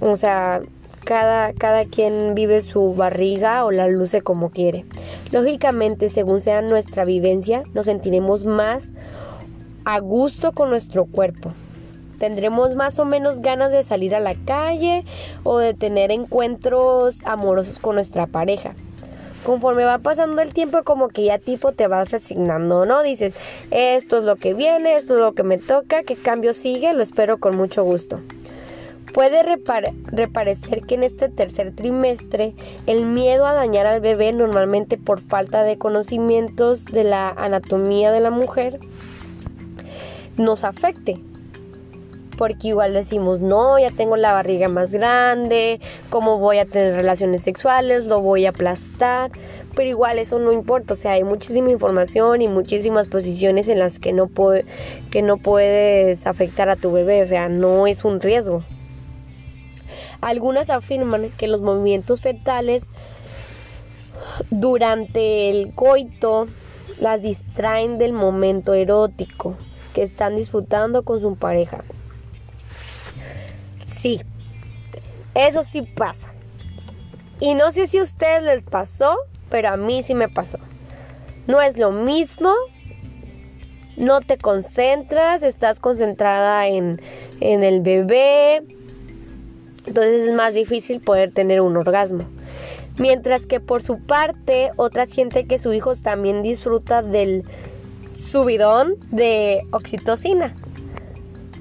o 0.02 0.16
sea, 0.16 0.62
cada, 1.08 1.54
cada 1.54 1.86
quien 1.86 2.36
vive 2.36 2.62
su 2.62 2.94
barriga 2.94 3.64
o 3.64 3.72
la 3.72 3.88
luce 3.88 4.22
como 4.22 4.50
quiere. 4.50 4.86
Lógicamente, 5.32 6.10
según 6.10 6.40
sea 6.40 6.62
nuestra 6.62 7.06
vivencia, 7.06 7.64
nos 7.74 7.86
sentiremos 7.86 8.46
más 8.46 8.92
a 9.86 10.00
gusto 10.00 10.52
con 10.52 10.70
nuestro 10.70 11.06
cuerpo. 11.06 11.54
Tendremos 12.20 12.76
más 12.76 13.00
o 13.00 13.06
menos 13.06 13.40
ganas 13.40 13.72
de 13.72 13.84
salir 13.84 14.16
a 14.16 14.20
la 14.20 14.36
calle 14.36 15.06
o 15.44 15.60
de 15.60 15.74
tener 15.74 16.12
encuentros 16.12 17.20
amorosos 17.24 17.80
con 17.80 17.96
nuestra 17.96 18.28
pareja. 18.28 18.74
Conforme 19.46 19.86
va 19.86 20.00
pasando 20.00 20.42
el 20.42 20.52
tiempo, 20.52 20.84
como 20.84 21.08
que 21.08 21.24
ya 21.24 21.38
tipo 21.38 21.72
te 21.72 21.88
vas 21.88 22.12
resignando, 22.12 22.86
¿no? 22.86 23.02
Dices, 23.02 23.34
esto 23.72 24.18
es 24.18 24.26
lo 24.26 24.36
que 24.36 24.54
viene, 24.54 24.98
esto 24.98 25.14
es 25.14 25.22
lo 25.22 25.34
que 25.34 25.44
me 25.44 25.58
toca, 25.58 26.04
qué 26.04 26.16
cambio 26.16 26.54
sigue, 26.54 26.94
lo 26.94 27.02
espero 27.02 27.38
con 27.38 27.56
mucho 27.56 27.84
gusto. 27.86 28.20
Puede 29.18 29.42
reparecer 29.42 30.82
que 30.82 30.94
en 30.94 31.02
este 31.02 31.28
tercer 31.28 31.74
trimestre 31.74 32.54
el 32.86 33.08
miedo 33.08 33.48
a 33.48 33.54
dañar 33.54 33.88
al 33.88 34.00
bebé, 34.00 34.32
normalmente 34.32 34.96
por 35.00 35.22
falta 35.22 35.64
de 35.64 35.80
conocimientos 35.80 36.86
de 36.86 37.04
la 37.04 37.30
anatomía 37.30 38.12
de 38.12 38.20
la 38.20 38.30
mujer, 38.30 38.80
nos 40.38 40.64
afecte 40.64 41.20
porque 42.38 42.68
igual 42.68 42.94
decimos, 42.94 43.42
no, 43.42 43.80
ya 43.80 43.90
tengo 43.90 44.18
la 44.18 44.34
barriga 44.34 44.70
más 44.70 44.92
grande, 44.92 45.80
¿cómo 46.12 46.38
voy 46.38 46.60
a 46.60 46.66
tener 46.66 46.94
relaciones 46.94 47.42
sexuales? 47.42 48.06
Lo 48.06 48.22
voy 48.22 48.46
a 48.46 48.50
aplastar, 48.50 49.32
pero 49.76 49.90
igual 49.90 50.20
eso 50.20 50.38
no 50.38 50.54
importa, 50.54 50.94
o 50.94 50.96
sea, 50.96 51.14
hay 51.14 51.24
muchísima 51.24 51.72
información 51.72 52.44
y 52.44 52.48
muchísimas 52.48 53.08
posiciones 53.08 53.68
en 53.68 53.80
las 53.80 53.98
que 53.98 54.14
no, 54.14 54.30
que 55.10 55.22
no 55.24 55.38
puedes 55.38 56.28
afectar 56.28 56.70
a 56.70 56.76
tu 56.76 56.92
bebé, 56.92 57.24
o 57.24 57.28
sea, 57.28 57.50
no 57.50 57.88
es 57.88 58.06
un 58.06 58.22
riesgo. 58.22 58.64
Algunas 60.22 60.70
afirman 60.70 61.30
que 61.38 61.48
los 61.48 61.62
movimientos 61.62 62.22
fetales 62.22 62.88
durante 64.50 65.50
el 65.50 65.74
coito 65.74 66.48
las 67.00 67.22
distraen 67.22 67.98
del 67.98 68.14
momento 68.14 68.74
erótico 68.74 69.56
que 69.94 70.04
están 70.04 70.36
disfrutando 70.36 71.04
con 71.04 71.22
su 71.22 71.36
pareja. 71.36 71.84
Sí, 73.86 74.22
eso 75.36 75.64
sí 75.64 75.82
pasa. 75.82 76.32
Y 77.40 77.54
no 77.54 77.72
sé 77.72 77.88
si 77.88 78.00
a 78.00 78.04
ustedes 78.04 78.44
les 78.44 78.66
pasó, 78.66 79.18
pero 79.50 79.70
a 79.70 79.78
mí 79.78 80.04
sí 80.04 80.16
me 80.16 80.30
pasó. 80.30 80.58
No 81.46 81.62
es 81.62 81.78
lo 81.78 81.92
mismo, 81.92 82.52
no 83.96 84.22
te 84.22 84.38
concentras, 84.38 85.44
estás 85.44 85.80
concentrada 85.80 86.68
en, 86.68 87.02
en 87.40 87.64
el 87.64 87.82
bebé, 87.82 88.64
entonces 89.88 90.28
es 90.28 90.34
más 90.34 90.54
difícil 90.54 91.00
poder 91.02 91.32
tener 91.32 91.62
un 91.62 91.78
orgasmo. 91.78 92.26
Mientras 92.98 93.46
que 93.46 93.60
por 93.60 93.84
su 93.84 94.00
parte, 94.00 94.72
otra 94.76 95.06
siente 95.06 95.46
que 95.46 95.60
su 95.60 95.74
hijo 95.74 95.96
también 95.96 96.42
disfruta 96.42 97.02
del 97.02 97.44
subidón 98.14 98.96
de 99.12 99.62
oxitocina 99.72 100.56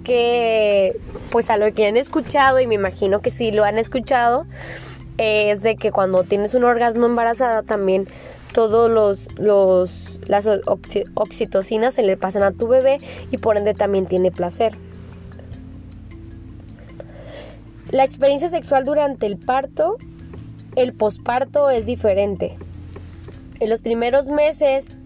que 0.06 0.96
pues 1.30 1.50
a 1.50 1.56
lo 1.56 1.74
que 1.74 1.86
han 1.86 1.96
escuchado 1.96 2.60
y 2.60 2.66
me 2.68 2.76
imagino 2.76 3.20
que 3.20 3.32
sí 3.32 3.50
lo 3.50 3.64
han 3.64 3.76
escuchado 3.76 4.46
es 5.18 5.62
de 5.62 5.74
que 5.74 5.90
cuando 5.90 6.22
tienes 6.22 6.54
un 6.54 6.62
orgasmo 6.62 7.06
embarazada 7.06 7.64
también 7.64 8.06
todos 8.52 8.88
los, 8.88 9.26
los 9.36 10.16
las 10.28 10.48
oxitocinas 11.14 11.94
se 11.94 12.02
le 12.02 12.16
pasan 12.16 12.44
a 12.44 12.52
tu 12.52 12.68
bebé 12.68 12.98
y 13.30 13.38
por 13.38 13.56
ende 13.56 13.74
también 13.74 14.06
tiene 14.06 14.30
placer. 14.30 14.76
La 17.96 18.04
experiencia 18.04 18.50
sexual 18.50 18.84
durante 18.84 19.24
el 19.24 19.38
parto, 19.38 19.96
el 20.74 20.92
posparto 20.92 21.70
es 21.70 21.86
diferente. 21.86 22.58
En 23.58 23.70
los 23.70 23.80
primeros 23.80 24.28
meses 24.28 24.98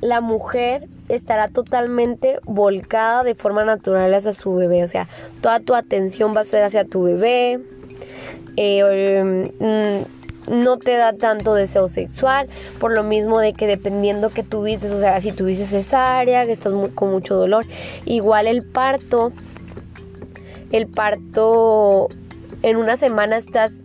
la 0.00 0.20
mujer 0.20 0.88
estará 1.08 1.46
totalmente 1.46 2.40
volcada 2.42 3.22
de 3.22 3.36
forma 3.36 3.64
natural 3.64 4.12
hacia 4.14 4.32
su 4.32 4.52
bebé. 4.52 4.82
O 4.82 4.88
sea, 4.88 5.06
toda 5.42 5.60
tu 5.60 5.76
atención 5.76 6.34
va 6.36 6.40
a 6.40 6.44
ser 6.44 6.64
hacia 6.64 6.84
tu 6.84 7.04
bebé. 7.04 7.60
Eh, 8.56 9.54
mm, 9.60 10.52
no 10.52 10.78
te 10.78 10.96
da 10.96 11.12
tanto 11.12 11.54
deseo 11.54 11.86
sexual, 11.86 12.48
por 12.80 12.92
lo 12.92 13.04
mismo 13.04 13.38
de 13.38 13.52
que 13.52 13.68
dependiendo 13.68 14.30
que 14.30 14.42
tuviste, 14.42 14.90
o 14.90 14.98
sea, 14.98 15.20
si 15.20 15.30
tuviste 15.30 15.66
cesárea, 15.66 16.46
que 16.46 16.52
estás 16.52 16.72
con 16.96 17.12
mucho 17.12 17.36
dolor, 17.36 17.64
igual 18.06 18.48
el 18.48 18.64
parto, 18.64 19.32
el 20.72 20.88
parto 20.88 22.08
en 22.62 22.76
una 22.76 22.96
semana 22.96 23.36
estás 23.36 23.82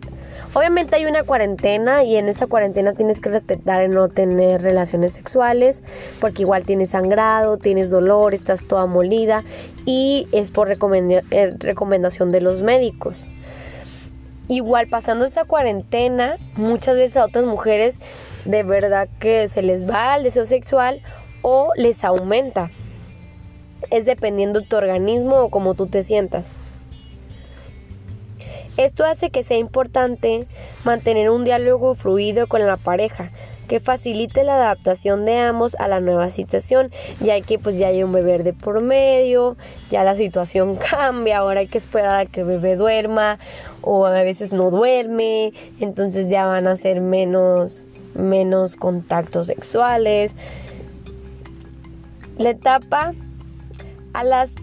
Obviamente 0.54 0.96
hay 0.96 1.04
una 1.04 1.24
cuarentena 1.24 2.04
y 2.04 2.16
en 2.16 2.28
esa 2.28 2.46
cuarentena 2.46 2.94
tienes 2.94 3.20
que 3.20 3.28
respetar 3.28 3.82
en 3.82 3.90
no 3.90 4.08
tener 4.08 4.62
relaciones 4.62 5.12
sexuales 5.12 5.82
porque 6.20 6.42
igual 6.42 6.64
tienes 6.64 6.90
sangrado, 6.90 7.58
tienes 7.58 7.90
dolor, 7.90 8.32
estás 8.34 8.66
toda 8.66 8.86
molida 8.86 9.44
y 9.84 10.26
es 10.32 10.50
por 10.50 10.70
eh, 10.70 11.54
recomendación 11.58 12.32
de 12.32 12.40
los 12.40 12.62
médicos. 12.62 13.28
Igual 14.48 14.88
pasando 14.88 15.26
esa 15.26 15.44
cuarentena, 15.44 16.38
muchas 16.56 16.96
veces 16.96 17.18
a 17.18 17.26
otras 17.26 17.44
mujeres 17.44 17.98
de 18.46 18.62
verdad 18.62 19.08
que 19.20 19.48
se 19.48 19.60
les 19.60 19.88
va 19.88 20.16
el 20.16 20.22
deseo 20.22 20.46
sexual 20.46 21.02
o 21.42 21.72
les 21.76 22.04
aumenta. 22.04 22.70
es 23.90 24.06
dependiendo 24.06 24.62
tu 24.62 24.76
organismo 24.76 25.36
o 25.36 25.50
cómo 25.50 25.74
tú 25.74 25.86
te 25.86 26.02
sientas. 26.04 26.48
Esto 28.78 29.04
hace 29.04 29.30
que 29.30 29.42
sea 29.42 29.58
importante 29.58 30.46
mantener 30.84 31.30
un 31.30 31.44
diálogo 31.44 31.96
fluido 31.96 32.46
con 32.46 32.64
la 32.64 32.76
pareja, 32.76 33.32
que 33.66 33.80
facilite 33.80 34.44
la 34.44 34.54
adaptación 34.54 35.24
de 35.24 35.36
ambos 35.36 35.74
a 35.80 35.88
la 35.88 35.98
nueva 35.98 36.30
situación, 36.30 36.92
ya 37.20 37.40
que 37.40 37.58
pues 37.58 37.76
ya 37.76 37.88
hay 37.88 38.04
un 38.04 38.12
bebé 38.12 38.38
de 38.38 38.52
por 38.52 38.80
medio, 38.80 39.56
ya 39.90 40.04
la 40.04 40.14
situación 40.14 40.76
cambia, 40.90 41.38
ahora 41.38 41.58
hay 41.58 41.66
que 41.66 41.78
esperar 41.78 42.20
a 42.20 42.26
que 42.26 42.42
el 42.42 42.46
bebé 42.46 42.76
duerma 42.76 43.40
o 43.82 44.06
a 44.06 44.22
veces 44.22 44.52
no 44.52 44.70
duerme, 44.70 45.52
entonces 45.80 46.28
ya 46.28 46.46
van 46.46 46.68
a 46.68 46.76
ser 46.76 47.00
menos 47.00 47.88
menos 48.14 48.76
contactos 48.76 49.48
sexuales. 49.48 50.34
La 52.38 52.50
etapa 52.50 53.12
a 54.12 54.24
las 54.24 54.54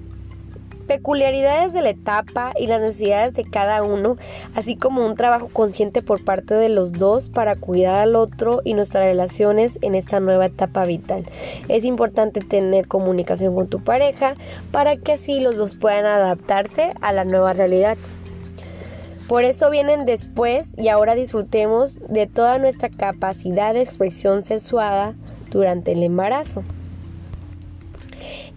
peculiaridades 0.87 1.73
de 1.73 1.81
la 1.81 1.89
etapa 1.89 2.53
y 2.59 2.67
las 2.67 2.81
necesidades 2.81 3.33
de 3.33 3.43
cada 3.43 3.83
uno, 3.83 4.17
así 4.55 4.75
como 4.75 5.05
un 5.05 5.15
trabajo 5.15 5.49
consciente 5.51 6.01
por 6.01 6.23
parte 6.23 6.53
de 6.53 6.69
los 6.69 6.93
dos 6.93 7.29
para 7.29 7.55
cuidar 7.55 7.95
al 7.95 8.15
otro 8.15 8.61
y 8.63 8.73
nuestras 8.73 9.05
relaciones 9.05 9.79
en 9.81 9.95
esta 9.95 10.19
nueva 10.19 10.47
etapa 10.47 10.85
vital. 10.85 11.25
Es 11.69 11.83
importante 11.83 12.41
tener 12.41 12.87
comunicación 12.87 13.55
con 13.55 13.67
tu 13.67 13.83
pareja 13.83 14.35
para 14.71 14.95
que 14.97 15.13
así 15.13 15.39
los 15.39 15.55
dos 15.55 15.75
puedan 15.75 16.05
adaptarse 16.05 16.93
a 17.01 17.13
la 17.13 17.25
nueva 17.25 17.53
realidad. 17.53 17.97
Por 19.27 19.43
eso 19.43 19.71
vienen 19.71 20.05
después 20.05 20.75
y 20.77 20.89
ahora 20.89 21.15
disfrutemos 21.15 21.99
de 22.07 22.27
toda 22.27 22.59
nuestra 22.59 22.89
capacidad 22.89 23.73
de 23.73 23.81
expresión 23.81 24.43
sexuada 24.43 25.15
durante 25.49 25.93
el 25.93 26.03
embarazo. 26.03 26.63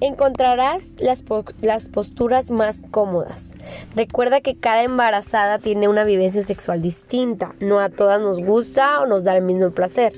Encontrarás 0.00 0.84
las, 0.98 1.24
las, 1.60 1.88
posturas 1.88 2.50
más 2.50 2.84
cómodas. 2.90 3.52
Recuerda 3.96 4.40
que 4.40 4.54
cada 4.54 4.84
embarazada 4.84 5.58
tiene 5.58 5.88
una 5.88 6.04
vivencia 6.04 6.42
sexual 6.44 6.82
distinta. 6.82 7.54
No 7.60 7.80
a 7.80 7.88
todas 7.88 8.20
nos 8.20 8.40
gusta 8.40 9.00
o 9.00 9.06
nos 9.06 9.24
da 9.24 9.36
el 9.36 9.42
mismo 9.42 9.70
placer. 9.70 10.12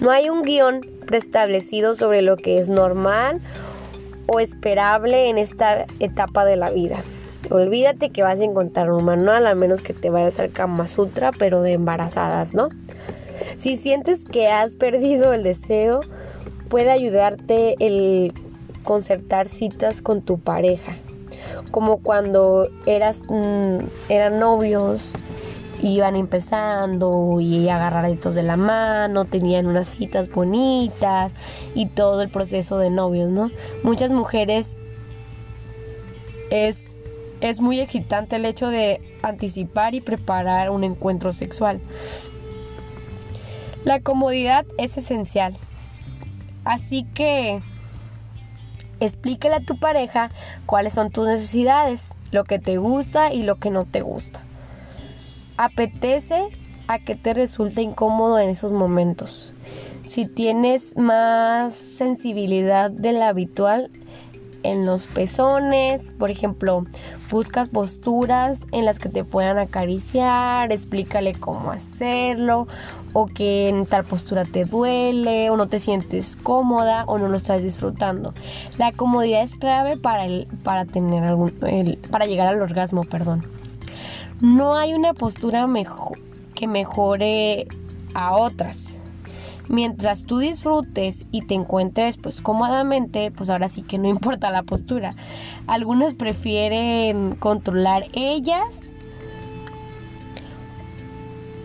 No 0.00 0.10
hay 0.10 0.30
un 0.30 0.42
guion 0.42 0.80
preestablecido 1.06 1.94
sobre 1.94 2.22
lo 2.22 2.36
que 2.36 2.58
es 2.58 2.68
normal 2.68 3.40
o 4.26 4.40
esperable 4.40 5.28
en 5.28 5.38
esta 5.38 5.86
etapa 6.00 6.44
de 6.44 6.56
la 6.56 6.70
vida. 6.70 7.02
Olvídate 7.50 8.10
que 8.10 8.22
vas 8.22 8.40
a 8.40 8.44
encontrar 8.44 8.90
un 8.90 9.04
manual 9.04 9.46
a 9.46 9.54
menos 9.54 9.80
que 9.80 9.94
te 9.94 10.10
vayas 10.10 10.40
al 10.40 10.50
Kama 10.50 10.88
Sutra, 10.88 11.30
pero 11.32 11.62
de 11.62 11.72
embarazadas, 11.72 12.54
¿no? 12.54 12.68
Si 13.56 13.76
sientes 13.76 14.24
que 14.24 14.48
has 14.48 14.74
perdido 14.74 15.32
el 15.32 15.42
deseo, 15.42 16.00
puede 16.68 16.90
ayudarte 16.90 17.76
el 17.78 18.32
concertar 18.84 19.48
citas 19.48 20.02
con 20.02 20.22
tu 20.22 20.38
pareja, 20.38 20.96
como 21.70 21.98
cuando 21.98 22.68
eras, 22.86 23.22
mm, 23.28 23.78
eran 24.08 24.38
novios, 24.38 25.12
iban 25.82 26.16
empezando 26.16 27.40
y 27.40 27.68
agarraditos 27.68 28.34
de 28.34 28.42
la 28.42 28.56
mano, 28.56 29.24
tenían 29.24 29.66
unas 29.66 29.88
citas 29.88 30.30
bonitas 30.30 31.32
y 31.74 31.86
todo 31.86 32.22
el 32.22 32.28
proceso 32.28 32.78
de 32.78 32.90
novios, 32.90 33.30
¿no? 33.30 33.50
Muchas 33.82 34.12
mujeres 34.12 34.76
es, 36.50 36.94
es 37.40 37.60
muy 37.60 37.80
excitante 37.80 38.36
el 38.36 38.44
hecho 38.44 38.68
de 38.68 39.00
anticipar 39.22 39.94
y 39.94 40.00
preparar 40.00 40.70
un 40.70 40.84
encuentro 40.84 41.32
sexual. 41.32 41.80
La 43.84 44.00
comodidad 44.00 44.66
es 44.76 44.96
esencial. 44.98 45.56
Así 46.64 47.06
que 47.14 47.62
Explícale 49.00 49.54
a 49.56 49.64
tu 49.64 49.78
pareja 49.78 50.28
cuáles 50.66 50.94
son 50.94 51.10
tus 51.10 51.26
necesidades, 51.26 52.02
lo 52.30 52.44
que 52.44 52.58
te 52.58 52.76
gusta 52.76 53.32
y 53.32 53.42
lo 53.42 53.56
que 53.56 53.70
no 53.70 53.84
te 53.86 54.02
gusta. 54.02 54.40
Apetece 55.56 56.48
a 56.86 56.98
que 56.98 57.14
te 57.14 57.34
resulte 57.34 57.82
incómodo 57.82 58.38
en 58.38 58.48
esos 58.48 58.72
momentos. 58.72 59.54
Si 60.04 60.26
tienes 60.26 60.96
más 60.96 61.74
sensibilidad 61.74 62.90
de 62.90 63.12
la 63.12 63.28
habitual 63.28 63.90
en 64.62 64.86
los 64.86 65.06
pezones, 65.06 66.12
por 66.18 66.30
ejemplo, 66.30 66.84
buscas 67.30 67.68
posturas 67.68 68.60
en 68.72 68.84
las 68.84 68.98
que 68.98 69.08
te 69.08 69.24
puedan 69.24 69.58
acariciar, 69.58 70.72
explícale 70.72 71.34
cómo 71.34 71.70
hacerlo 71.70 72.66
o 73.12 73.26
que 73.26 73.68
en 73.68 73.86
tal 73.86 74.04
postura 74.04 74.44
te 74.44 74.64
duele 74.64 75.50
o 75.50 75.56
no 75.56 75.68
te 75.68 75.80
sientes 75.80 76.36
cómoda 76.36 77.04
o 77.06 77.18
no 77.18 77.28
lo 77.28 77.36
estás 77.36 77.62
disfrutando. 77.62 78.34
La 78.78 78.92
comodidad 78.92 79.42
es 79.42 79.56
clave 79.56 79.96
para 79.96 80.26
el, 80.26 80.46
para 80.62 80.84
tener 80.84 81.24
algún 81.24 81.50
para 82.10 82.26
llegar 82.26 82.48
al 82.48 82.62
orgasmo, 82.62 83.04
perdón. 83.04 83.44
No 84.40 84.74
hay 84.74 84.94
una 84.94 85.12
postura 85.12 85.68
que 86.54 86.66
mejore 86.66 87.66
a 88.14 88.36
otras. 88.36 88.99
Mientras 89.70 90.24
tú 90.24 90.38
disfrutes 90.38 91.26
y 91.30 91.42
te 91.42 91.54
encuentres 91.54 92.16
pues 92.16 92.40
cómodamente, 92.40 93.30
pues 93.30 93.48
ahora 93.50 93.68
sí 93.68 93.82
que 93.82 93.98
no 93.98 94.08
importa 94.16 94.50
la 94.50 94.64
postura. 94.64 95.14
Algunos 95.68 96.14
prefieren 96.14 97.36
controlar 97.36 98.08
ellas 98.12 98.90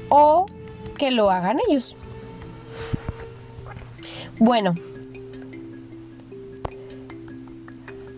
o 0.10 0.46
que 1.00 1.10
lo 1.10 1.32
hagan 1.32 1.58
ellos. 1.68 1.98
Bueno, 4.38 4.76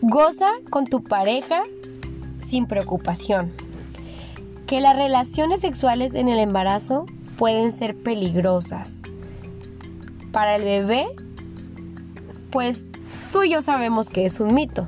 goza 0.02 0.50
con 0.70 0.86
tu 0.86 1.02
pareja 1.02 1.64
sin 2.40 2.66
preocupación. 2.66 3.54
Que 4.66 4.82
las 4.82 4.98
relaciones 4.98 5.62
sexuales 5.62 6.14
en 6.14 6.28
el 6.28 6.40
embarazo 6.40 7.06
pueden 7.38 7.72
ser 7.72 7.96
peligrosas. 7.96 9.07
Para 10.32 10.56
el 10.56 10.64
bebé, 10.64 11.08
pues 12.52 12.84
tú 13.32 13.44
y 13.44 13.50
yo 13.50 13.62
sabemos 13.62 14.10
que 14.10 14.26
es 14.26 14.40
un 14.40 14.54
mito. 14.54 14.88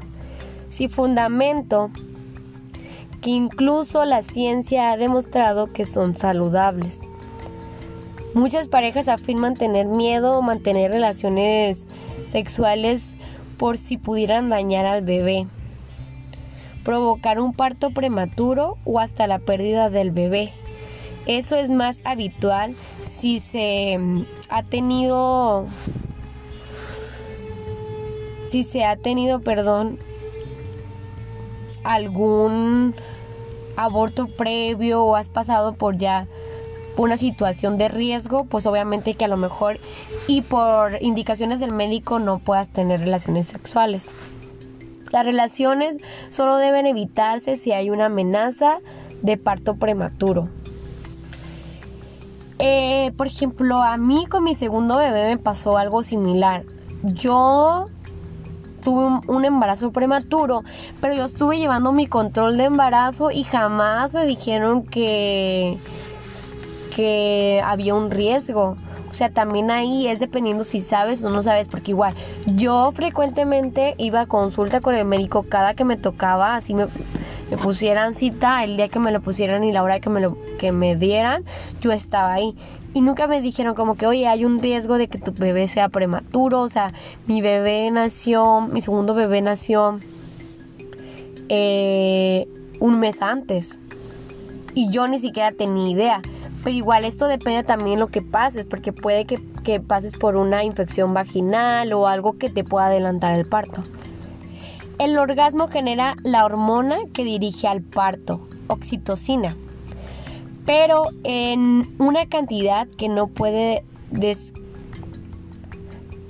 Si 0.69 0.87
fundamento 0.87 1.91
que 3.21 3.31
incluso 3.31 4.05
la 4.05 4.23
ciencia 4.23 4.91
ha 4.91 4.97
demostrado 4.97 5.71
que 5.73 5.85
son 5.85 6.15
saludables. 6.15 7.07
Muchas 8.33 8.69
parejas 8.69 9.07
afirman 9.07 9.55
tener 9.55 9.87
miedo 9.87 10.37
o 10.37 10.41
mantener 10.41 10.91
relaciones 10.91 11.87
sexuales 12.25 13.15
por 13.57 13.77
si 13.77 13.97
pudieran 13.97 14.49
dañar 14.49 14.85
al 14.85 15.01
bebé, 15.01 15.47
provocar 16.83 17.39
un 17.39 17.53
parto 17.53 17.89
prematuro 17.89 18.77
o 18.85 18.99
hasta 18.99 19.27
la 19.27 19.39
pérdida 19.39 19.89
del 19.89 20.11
bebé. 20.11 20.53
Eso 21.25 21.55
es 21.55 21.69
más 21.69 22.01
habitual 22.03 22.75
si 23.03 23.39
se 23.39 23.97
mm, 23.99 24.25
ha 24.49 24.63
tenido 24.63 25.67
si 28.49 28.63
se 28.63 28.83
ha 28.83 28.95
tenido, 28.95 29.41
perdón, 29.41 29.99
algún 31.83 32.95
aborto 33.75 34.27
previo 34.27 35.03
o 35.03 35.15
has 35.15 35.29
pasado 35.29 35.73
por 35.73 35.97
ya 35.97 36.27
una 36.97 37.15
situación 37.15 37.77
de 37.77 37.87
riesgo, 37.87 38.45
pues 38.45 38.65
obviamente 38.65 39.13
que 39.13 39.25
a 39.25 39.27
lo 39.29 39.37
mejor 39.37 39.79
y 40.27 40.41
por 40.41 41.01
indicaciones 41.01 41.59
del 41.59 41.71
médico 41.71 42.19
no 42.19 42.39
puedas 42.39 42.69
tener 42.69 42.99
relaciones 42.99 43.45
sexuales. 43.45 44.11
Las 45.11 45.25
relaciones 45.25 45.97
solo 46.29 46.57
deben 46.57 46.85
evitarse 46.85 47.55
si 47.55 47.71
hay 47.71 47.89
una 47.89 48.07
amenaza 48.07 48.79
de 49.21 49.37
parto 49.37 49.75
prematuro. 49.75 50.49
Eh, 52.59 53.13
por 53.17 53.27
ejemplo, 53.27 53.81
a 53.81 53.95
mí 53.97 54.25
con 54.25 54.43
mi 54.43 54.53
segundo 54.53 54.97
bebé 54.97 55.29
me 55.29 55.37
pasó 55.37 55.77
algo 55.77 56.03
similar. 56.03 56.63
Yo 57.03 57.85
tuve 58.83 59.21
un, 59.27 59.45
embarazo 59.45 59.91
prematuro, 59.91 60.63
pero 60.99 61.13
yo 61.13 61.25
estuve 61.25 61.57
llevando 61.57 61.93
mi 61.93 62.07
control 62.07 62.57
de 62.57 62.65
embarazo 62.65 63.31
y 63.31 63.43
jamás 63.43 64.13
me 64.13 64.25
dijeron 64.25 64.83
que 64.83 65.77
que 66.95 67.61
había 67.63 67.95
un 67.95 68.11
riesgo. 68.11 68.75
O 69.09 69.13
sea, 69.13 69.29
también 69.29 69.71
ahí 69.71 70.07
es 70.07 70.19
dependiendo 70.19 70.65
si 70.65 70.81
sabes 70.81 71.23
o 71.23 71.29
no 71.29 71.41
sabes, 71.41 71.67
porque 71.67 71.91
igual 71.91 72.13
yo 72.45 72.91
frecuentemente 72.91 73.95
iba 73.97 74.21
a 74.21 74.25
consulta 74.27 74.81
con 74.81 74.95
el 74.95 75.05
médico 75.05 75.43
cada 75.43 75.73
que 75.73 75.83
me 75.83 75.97
tocaba, 75.97 76.55
así 76.55 76.73
me, 76.73 76.87
pusieran 77.57 78.15
cita, 78.15 78.63
el 78.63 78.77
día 78.77 78.89
que 78.89 78.99
me 78.99 79.11
lo 79.11 79.21
pusieran 79.21 79.63
y 79.63 79.71
la 79.71 79.83
hora 79.83 79.99
que 79.99 80.09
me 80.09 80.21
lo 80.21 80.37
que 80.57 80.71
me 80.71 80.95
dieran, 80.95 81.43
yo 81.81 81.91
estaba 81.91 82.33
ahí. 82.33 82.55
Y 82.93 83.01
nunca 83.01 83.27
me 83.27 83.41
dijeron 83.41 83.75
como 83.75 83.95
que, 83.95 84.07
oye, 84.07 84.27
hay 84.27 84.45
un 84.45 84.59
riesgo 84.59 84.97
de 84.97 85.07
que 85.07 85.19
tu 85.19 85.31
bebé 85.31 85.67
sea 85.67 85.89
prematuro. 85.89 86.61
O 86.61 86.69
sea, 86.69 86.93
mi 87.27 87.41
bebé 87.41 87.89
nació, 87.91 88.61
mi 88.61 88.81
segundo 88.81 89.13
bebé 89.13 89.41
nació 89.41 89.99
eh, 91.49 92.47
un 92.79 92.99
mes 92.99 93.21
antes. 93.21 93.77
Y 94.73 94.89
yo 94.89 95.07
ni 95.07 95.19
siquiera 95.19 95.51
tenía 95.51 95.89
idea. 95.89 96.21
Pero 96.63 96.75
igual 96.75 97.05
esto 97.05 97.27
depende 97.27 97.63
también 97.63 97.97
de 97.97 97.99
lo 98.01 98.07
que 98.07 98.21
pases, 98.21 98.65
porque 98.65 98.91
puede 98.91 99.25
que, 99.25 99.39
pases 99.79 100.13
por 100.13 100.35
una 100.35 100.63
infección 100.63 101.13
vaginal 101.13 101.93
o 101.93 102.07
algo 102.07 102.39
que 102.39 102.49
te 102.49 102.63
pueda 102.63 102.87
adelantar 102.87 103.37
el 103.37 103.45
parto. 103.45 103.83
El 104.99 105.17
orgasmo 105.17 105.69
genera 105.69 106.15
la 106.23 106.43
hormona 106.43 106.97
que 107.13 107.23
dirige 107.23 107.69
al 107.69 107.81
parto, 107.81 108.49
oxitocina, 108.67 109.55
pero 110.65 111.11
en 111.23 111.87
una 111.99 112.25
cantidad 112.25 112.85
que 112.85 113.07
no 113.07 113.27
puede 113.27 113.85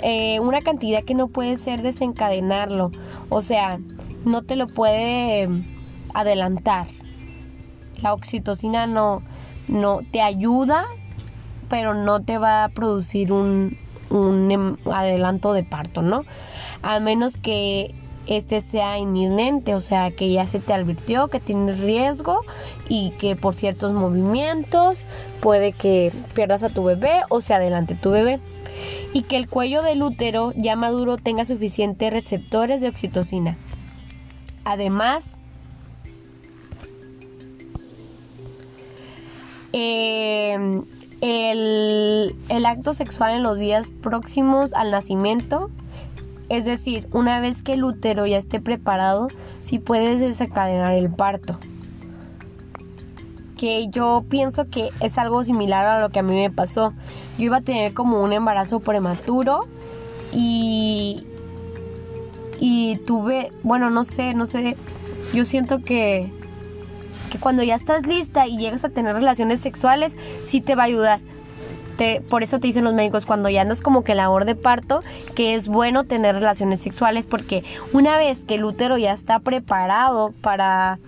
eh, 0.02 0.40
una 0.40 0.62
cantidad 0.62 1.04
que 1.04 1.16
no 1.16 1.30
puede 1.30 1.58
ser 1.58 1.82
desencadenarlo, 1.82 2.92
o 3.30 3.42
sea, 3.42 3.80
no 4.24 4.44
te 4.44 4.56
lo 4.56 4.68
puede 4.68 5.50
adelantar. 6.14 6.86
La 8.04 8.14
oxitocina 8.14 8.86
no, 8.86 9.24
no 9.68 10.02
te 10.12 10.22
ayuda, 10.22 10.86
pero 11.70 11.96
no 11.96 12.22
te 12.22 12.38
va 12.38 12.66
a 12.66 12.70
producir 12.70 13.34
un, 13.34 13.78
un 14.12 14.52
em, 14.52 14.78
adelanto 14.86 15.54
de 15.54 15.64
parto, 15.64 16.04
¿no? 16.04 16.24
A 16.84 17.00
menos 17.00 17.36
que 17.36 17.96
este 18.28 18.62
sea 18.62 18.98
inminente, 19.00 19.74
o 19.74 19.80
sea, 19.80 20.12
que 20.12 20.32
ya 20.32 20.46
se 20.48 20.60
te 20.60 20.74
advirtió 20.74 21.30
que 21.30 21.40
tienes 21.40 21.80
riesgo 21.80 22.42
y 22.88 23.12
que 23.12 23.36
por 23.36 23.56
ciertos 23.56 23.92
movimientos 23.94 25.06
puede 25.42 25.72
que 25.72 26.12
pierdas 26.34 26.64
a 26.64 26.70
tu 26.70 26.84
bebé 26.84 27.22
o 27.30 27.42
se 27.42 27.54
adelante 27.54 27.96
tu 27.96 28.12
bebé. 28.12 28.40
Y 29.14 29.24
que 29.24 29.36
el 29.36 29.50
cuello 29.50 29.82
del 29.82 30.04
útero 30.04 30.54
ya 30.56 30.76
maduro 30.76 31.18
tenga 31.18 31.44
suficientes 31.44 32.12
receptores 32.12 32.82
de 32.82 32.90
oxitocina. 32.90 33.58
Además, 34.64 35.38
em, 39.74 40.84
el, 41.22 42.36
el 42.50 42.66
acto 42.66 42.94
sexual 42.94 43.34
en 43.34 43.44
los 43.44 43.58
días 43.58 43.92
próximos 43.92 44.74
al 44.74 44.92
nacimiento 44.92 45.72
es 46.50 46.66
decir, 46.66 47.08
una 47.12 47.40
vez 47.40 47.62
que 47.62 47.74
el 47.74 47.84
útero 47.84 48.26
ya 48.26 48.38
esté 48.38 48.60
preparado, 48.60 49.28
sí 49.62 49.80
puedes 49.80 50.20
desencadenar 50.20 50.94
el 50.96 51.10
parto. 51.10 51.60
Que 53.56 53.88
yo 53.90 54.26
pienso 54.28 54.68
que 54.70 54.90
es 55.00 55.18
algo 55.18 55.44
similar 55.44 55.86
a 55.86 56.02
lo 56.02 56.10
que 56.10 56.20
a 56.20 56.24
mí 56.24 56.34
me 56.34 56.50
pasó. 56.50 56.94
Yo 57.38 57.46
iba 57.46 57.58
a 57.58 57.62
tener 57.62 57.94
como 57.94 58.22
un 58.22 58.34
embarazo 58.34 58.80
prematuro 58.80 59.68
y 60.32 61.24
y 62.62 62.98
tuve, 63.06 63.54
bueno, 63.64 63.90
no 63.90 64.04
sé, 64.04 64.34
no 64.34 64.46
sé, 64.46 64.76
yo 65.34 65.46
siento 65.46 65.82
que 65.82 66.32
que 67.32 67.38
cuando 67.38 67.62
ya 67.62 67.76
estás 67.76 68.08
lista 68.08 68.48
y 68.48 68.58
llegas 68.58 68.84
a 68.84 68.90
tener 68.90 69.16
relaciones 69.16 69.60
sexuales, 69.60 70.16
sí 70.46 70.62
te 70.62 70.76
va 70.76 70.84
a 70.84 70.86
ayudar 70.88 71.20
por 72.30 72.44
eso 72.44 72.60
te 72.60 72.68
dicen 72.68 72.84
los 72.84 72.94
médicos 72.94 73.26
cuando 73.26 73.50
ya 73.50 73.62
andas 73.62 73.82
como 73.82 74.04
que 74.04 74.16
labor 74.16 74.46
de 74.46 74.56
parto, 74.56 75.02
que 75.36 75.56
es 75.56 75.68
bueno 75.68 76.06
tener 76.06 76.36
relaciones 76.36 76.80
sexuales 76.80 77.26
porque 77.26 77.64
una 77.94 78.18
vez 78.18 78.40
que 78.40 78.56
el 78.56 78.66
útero 78.66 78.98
ya 78.98 79.14
está 79.14 79.40
preparado 79.40 80.34
para 80.42 81.00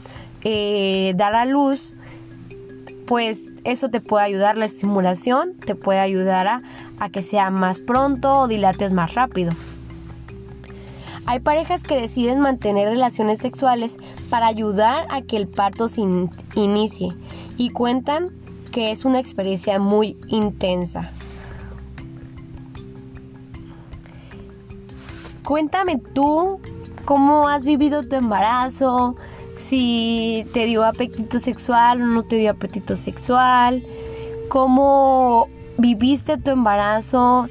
eh, 0.44 1.14
dar 1.16 1.36
a 1.36 1.46
luz, 1.46 1.94
pues 3.08 3.40
eso 3.64 3.90
te 3.90 4.02
puede 4.02 4.26
ayudar, 4.26 4.58
la 4.58 4.66
estimulación 4.66 5.54
te 5.54 5.76
puede 5.76 6.00
ayudar 6.00 6.48
a 6.48 7.10
que 7.10 7.24
sea 7.24 7.50
más 7.52 7.80
pronto 7.80 8.40
o 8.40 8.48
dilates 8.48 8.94
más 8.94 9.14
rápido. 9.14 9.52
Hay 11.26 11.40
parejas 11.40 11.84
que 11.84 12.02
deciden 12.02 12.40
mantener 12.40 12.90
relaciones 12.90 13.40
sexuales 13.40 13.98
para 14.30 14.48
ayudar 14.48 15.06
a 15.10 15.22
que 15.22 15.38
el 15.38 15.48
parto 15.48 15.88
se 15.88 16.02
inicie 16.56 17.14
y 17.58 17.70
cuentan 17.70 18.32
que 18.72 18.92
es 18.92 19.06
una 19.06 19.20
experiencia 19.20 19.80
muy 19.80 20.18
intensa. 20.28 21.12
Cuéntame 25.44 25.98
tú 25.98 26.60
cómo 27.06 27.50
has 27.50 27.66
vivido 27.66 28.08
tu 28.08 28.16
embarazo, 28.16 29.16
si 29.58 30.46
te 30.54 30.66
dio 30.66 30.86
apetito 30.86 31.40
sexual 31.40 32.02
o 32.02 32.06
no 32.06 32.24
te 32.24 32.38
dio 32.38 32.52
apetito 32.52 32.96
sexual, 32.96 33.84
cómo 34.48 35.50
viviste 35.78 36.38
tu 36.38 36.52
embarazo, 36.52 37.48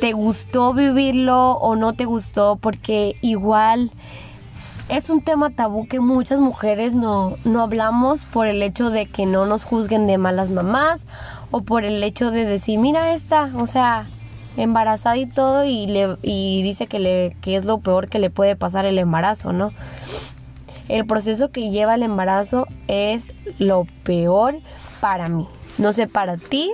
te 0.00 0.12
gustó 0.12 0.74
vivirlo 0.74 1.52
o 1.52 1.76
no 1.76 1.94
te 1.94 2.04
gustó, 2.04 2.56
porque 2.56 3.16
igual 3.22 3.90
es 4.88 5.10
un 5.10 5.20
tema 5.20 5.50
tabú 5.50 5.86
que 5.86 6.00
muchas 6.00 6.40
mujeres 6.40 6.94
no, 6.94 7.36
no 7.44 7.62
hablamos 7.62 8.22
por 8.22 8.46
el 8.46 8.62
hecho 8.62 8.90
de 8.90 9.06
que 9.06 9.26
no 9.26 9.44
nos 9.46 9.64
juzguen 9.64 10.06
de 10.06 10.18
malas 10.18 10.50
mamás 10.50 11.04
o 11.50 11.62
por 11.62 11.84
el 11.84 12.02
hecho 12.02 12.30
de 12.30 12.44
decir, 12.44 12.78
mira 12.78 13.14
esta, 13.14 13.50
o 13.56 13.66
sea, 13.66 14.06
embarazada 14.56 15.16
y 15.16 15.26
todo 15.26 15.64
y, 15.64 15.86
le, 15.86 16.16
y 16.22 16.62
dice 16.62 16.86
que, 16.86 16.98
le, 16.98 17.36
que 17.42 17.56
es 17.56 17.64
lo 17.64 17.78
peor 17.78 18.08
que 18.08 18.18
le 18.18 18.30
puede 18.30 18.56
pasar 18.56 18.86
el 18.86 18.98
embarazo, 18.98 19.52
¿no? 19.52 19.72
El 20.88 21.06
proceso 21.06 21.50
que 21.50 21.70
lleva 21.70 21.94
el 21.94 22.02
embarazo 22.02 22.66
es 22.86 23.32
lo 23.58 23.86
peor 24.04 24.58
para 25.00 25.28
mí. 25.28 25.46
No 25.76 25.92
sé, 25.92 26.06
para 26.06 26.38
ti 26.38 26.72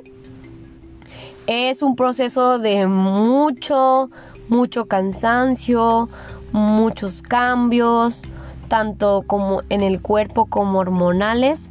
es 1.48 1.82
un 1.82 1.96
proceso 1.96 2.60
de 2.60 2.86
mucho, 2.86 4.08
mucho 4.48 4.86
cansancio, 4.86 6.08
muchos 6.54 7.20
cambios, 7.20 8.22
tanto 8.68 9.24
como 9.26 9.62
en 9.70 9.82
el 9.82 10.00
cuerpo 10.00 10.46
como 10.46 10.78
hormonales. 10.78 11.70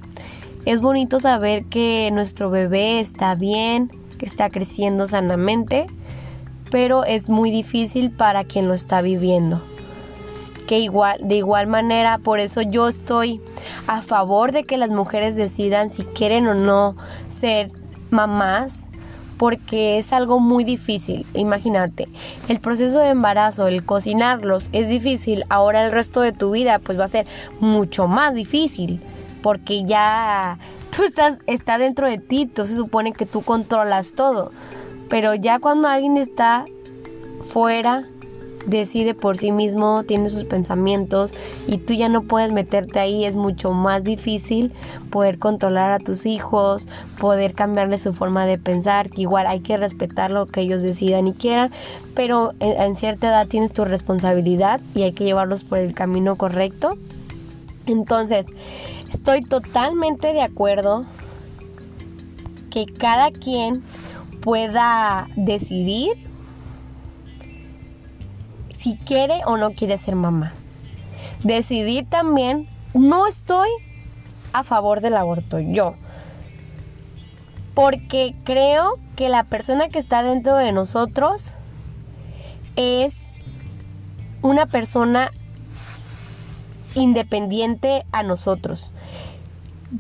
Es 0.66 0.82
bonito 0.82 1.22
saber 1.22 1.66
que 1.66 2.10
nuestro 2.12 2.50
bebé 2.50 3.00
está 3.00 3.34
bien, 3.36 3.90
que 4.18 4.26
está 4.26 4.50
creciendo 4.50 5.08
sanamente, 5.08 5.86
pero 6.70 7.06
es 7.06 7.30
muy 7.30 7.50
difícil 7.50 8.12
para 8.12 8.44
quien 8.44 8.68
lo 8.68 8.74
está 8.74 9.02
viviendo. 9.02 9.62
Que 10.68 10.80
igual, 10.80 11.18
de 11.22 11.38
igual 11.38 11.68
manera, 11.68 12.18
por 12.18 12.42
eso 12.42 12.62
yo 12.62 12.90
estoy 12.90 13.40
a 13.88 14.02
favor 14.02 14.52
de 14.52 14.66
que 14.66 14.78
las 14.78 14.90
mujeres 14.90 15.38
decidan 15.38 15.92
si 15.92 16.04
quieren 16.04 16.46
o 16.48 16.56
no 16.56 16.98
ser 17.30 17.72
mamás 18.10 18.86
porque 19.44 19.98
es 19.98 20.14
algo 20.14 20.40
muy 20.40 20.64
difícil. 20.64 21.26
Imagínate, 21.34 22.08
el 22.48 22.62
proceso 22.62 23.00
de 23.00 23.10
embarazo, 23.10 23.68
el 23.68 23.84
cocinarlos 23.84 24.70
es 24.72 24.88
difícil, 24.88 25.44
ahora 25.50 25.84
el 25.84 25.92
resto 25.92 26.22
de 26.22 26.32
tu 26.32 26.52
vida 26.52 26.80
pues 26.80 26.98
va 26.98 27.04
a 27.04 27.10
ser 27.10 27.28
mucho 27.60 28.08
más 28.08 28.34
difícil 28.34 29.02
porque 29.42 29.84
ya 29.84 30.60
tú 30.96 31.04
estás 31.04 31.40
está 31.46 31.78
dentro 31.78 32.10
de 32.10 32.20
ti, 32.20 32.44
entonces 32.44 32.78
se 32.78 32.82
supone 32.82 33.12
que 33.12 33.26
tú 33.26 33.42
controlas 33.42 34.14
todo. 34.14 34.52
Pero 35.10 35.36
ya 35.36 35.60
cuando 35.60 35.90
alguien 35.90 36.16
está 36.16 36.64
fuera 37.42 38.08
decide 38.66 39.14
por 39.14 39.38
sí 39.38 39.52
mismo, 39.52 40.04
tiene 40.04 40.30
sus 40.30 40.46
pensamientos 40.46 41.34
y 41.68 41.78
tú 41.78 41.94
ya 41.94 42.10
no 42.10 42.24
puedes 42.24 42.52
meterte 42.54 43.00
ahí, 43.00 43.26
es 43.26 43.36
mucho 43.36 43.72
más 43.72 44.04
difícil 44.04 44.72
poder 45.10 45.40
controlar 45.40 45.92
a 45.92 46.00
tus 46.00 46.26
hijos, 46.26 46.88
poder 47.20 47.54
cambiarle 47.54 47.98
su 47.98 48.14
forma 48.14 48.46
de 48.46 48.58
pensar, 48.58 49.10
que 49.10 49.22
igual 49.22 49.48
hay 49.48 49.60
que 49.60 49.78
respetar 49.78 50.32
lo 50.32 50.48
que 50.48 50.62
ellos 50.62 50.82
decidan 50.82 51.28
y 51.28 51.34
quieran, 51.34 51.72
pero 52.16 52.54
en, 52.60 52.96
cierta 52.96 53.28
edad 53.28 53.48
tienes 53.48 53.74
tu 53.74 53.86
responsabilidad 53.86 54.80
y 54.96 55.04
hay 55.04 55.14
que 55.14 55.26
llevarlos 55.26 55.64
por 55.64 55.80
el 55.80 55.94
camino 55.94 56.36
correcto. 56.36 56.98
Entonces, 57.86 58.48
estoy 59.12 59.42
totalmente 59.42 60.32
de 60.34 60.42
acuerdo 60.42 61.06
que 62.70 62.86
cada 62.86 63.32
quien 63.32 63.84
pueda 64.42 65.28
decidir 65.36 66.33
si 68.84 68.98
quiere 68.98 69.40
o 69.46 69.56
no 69.56 69.72
quiere 69.72 69.98
ser 69.98 70.18
mamá. 70.18 70.52
Decidir 71.42 72.06
también, 72.10 72.68
no 72.94 73.28
estoy 73.28 73.70
a 74.52 74.64
favor 74.64 75.00
del 75.00 75.16
aborto 75.16 75.58
yo, 75.62 75.96
porque 77.76 78.36
creo 78.44 79.00
que 79.16 79.30
la 79.30 79.46
persona 79.46 79.88
que 79.88 80.00
está 80.00 80.22
dentro 80.22 80.58
de 80.58 80.74
nosotros 80.74 81.54
es 82.76 83.22
una 84.42 84.66
persona 84.66 85.32
independiente 86.94 88.06
a 88.12 88.22
nosotros. 88.22 88.92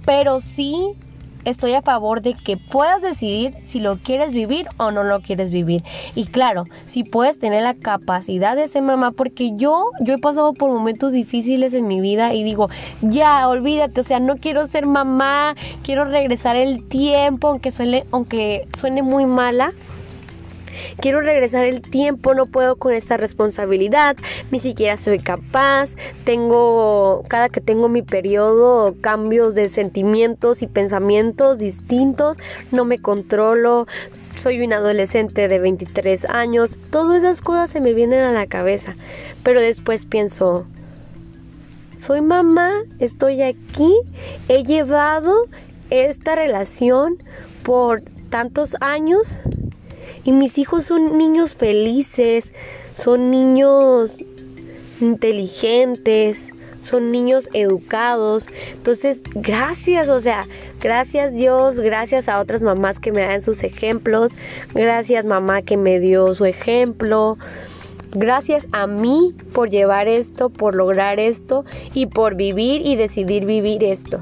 Pero 0.04 0.42
sí 0.42 0.98
estoy 1.46 1.74
a 1.74 1.82
favor 1.82 2.22
de 2.22 2.34
que 2.34 2.58
puedas 2.58 3.02
decidir 3.02 3.56
si 3.64 3.80
lo 3.80 3.98
quieres 3.98 4.32
vivir 4.32 4.68
o 4.78 4.92
no 4.92 5.04
lo 5.04 5.22
quieres 5.22 5.50
vivir. 5.50 5.84
Y 6.16 6.26
claro, 6.26 6.64
si 6.86 7.04
puedes 7.04 7.40
tener 7.40 7.64
la 7.64 7.74
capacidad 7.74 8.56
de 8.56 8.68
ser 8.68 8.84
mamá, 8.84 9.12
porque 9.12 9.54
yo, 9.56 9.90
yo 10.02 10.14
he 10.14 10.18
pasado 10.18 10.54
por 10.54 10.72
momentos 10.72 11.12
difíciles 11.12 11.74
en 11.74 11.88
mi 11.88 12.02
vida 12.02 12.34
y 12.34 12.44
digo, 12.44 12.70
ya, 13.02 13.48
olvídate, 13.48 14.02
o 14.02 14.04
sea, 14.04 14.20
no 14.20 14.38
quiero 14.38 14.68
ser 14.68 14.86
mamá, 14.86 15.56
quiero 15.84 16.06
regresar 16.06 16.56
el 16.56 16.88
tiempo, 16.88 17.48
aunque 17.48 17.72
suene, 17.72 18.06
aunque 18.12 18.68
suene 18.78 19.02
muy 19.02 19.26
mala 19.26 19.74
Quiero 21.00 21.22
regresar 21.22 21.66
el 21.66 21.82
tiempo, 21.82 22.34
no 22.34 22.46
puedo 22.46 22.76
con 22.76 22.94
esta 22.94 23.18
responsabilidad, 23.18 24.16
ni 24.52 24.60
siquiera 24.60 24.98
soy 24.98 25.20
capaz. 25.20 25.92
Tengo, 26.26 27.24
cada 27.28 27.50
que 27.50 27.62
tengo 27.62 27.90
mi 27.90 28.02
periodo, 28.02 28.96
cambios 29.02 29.56
de 29.56 29.70
sentimientos 29.70 30.62
y 30.62 30.68
pensamientos 30.68 31.58
distintos, 31.58 32.38
no 32.72 32.86
me 32.86 33.00
controlo. 33.00 33.88
soy 34.38 34.62
un 34.64 34.74
adolescente 34.74 35.48
de 35.48 35.60
23 35.60 36.26
años, 36.26 36.80
todas 36.90 37.22
esas 37.22 37.42
cosas 37.42 37.70
se 37.70 37.82
me 37.82 37.94
vienen 37.94 38.22
a 38.22 38.32
la 38.32 38.48
cabeza, 38.48 38.96
pero 39.44 39.62
después 39.62 40.06
pienso, 40.06 40.66
soy 41.98 42.22
mamá, 42.22 42.72
estoy 43.00 43.44
aquí, 43.44 43.94
he 44.48 44.64
llevado 44.64 45.44
esta 45.92 46.36
relación 46.36 47.18
por 47.64 48.02
tantos 48.30 48.76
años 48.82 49.38
y 50.24 50.32
mis 50.32 50.58
hijos 50.58 50.86
son 50.86 51.18
niños 51.18 51.56
felices, 51.56 52.52
son 52.98 53.32
niños 53.32 54.24
inteligentes, 55.02 56.50
son 56.84 57.12
niños 57.12 57.50
educados. 57.54 58.46
Entonces, 58.72 59.20
gracias, 59.34 60.10
o 60.10 60.20
sea, 60.20 60.48
gracias 60.82 61.34
Dios, 61.34 61.80
gracias 61.80 62.30
a 62.30 62.40
otras 62.40 62.62
mamás 62.62 63.00
que 63.00 63.12
me 63.12 63.22
dan 63.22 63.42
sus 63.42 63.64
ejemplos, 63.64 64.32
gracias 64.74 65.26
mamá 65.26 65.62
que 65.62 65.78
me 65.78 66.00
dio 66.00 66.34
su 66.36 66.46
ejemplo. 66.46 67.38
Gracias 68.16 68.68
a 68.72 68.86
mí 68.86 69.34
por 69.54 69.72
llevar 69.72 70.08
esto, 70.08 70.52
por 70.52 70.76
lograr 70.76 71.20
esto 71.20 71.66
y 71.96 72.06
por 72.06 72.36
vivir 72.36 72.86
y 72.86 72.96
decidir 72.96 73.48
vivir 73.48 73.84
esto. 73.84 74.22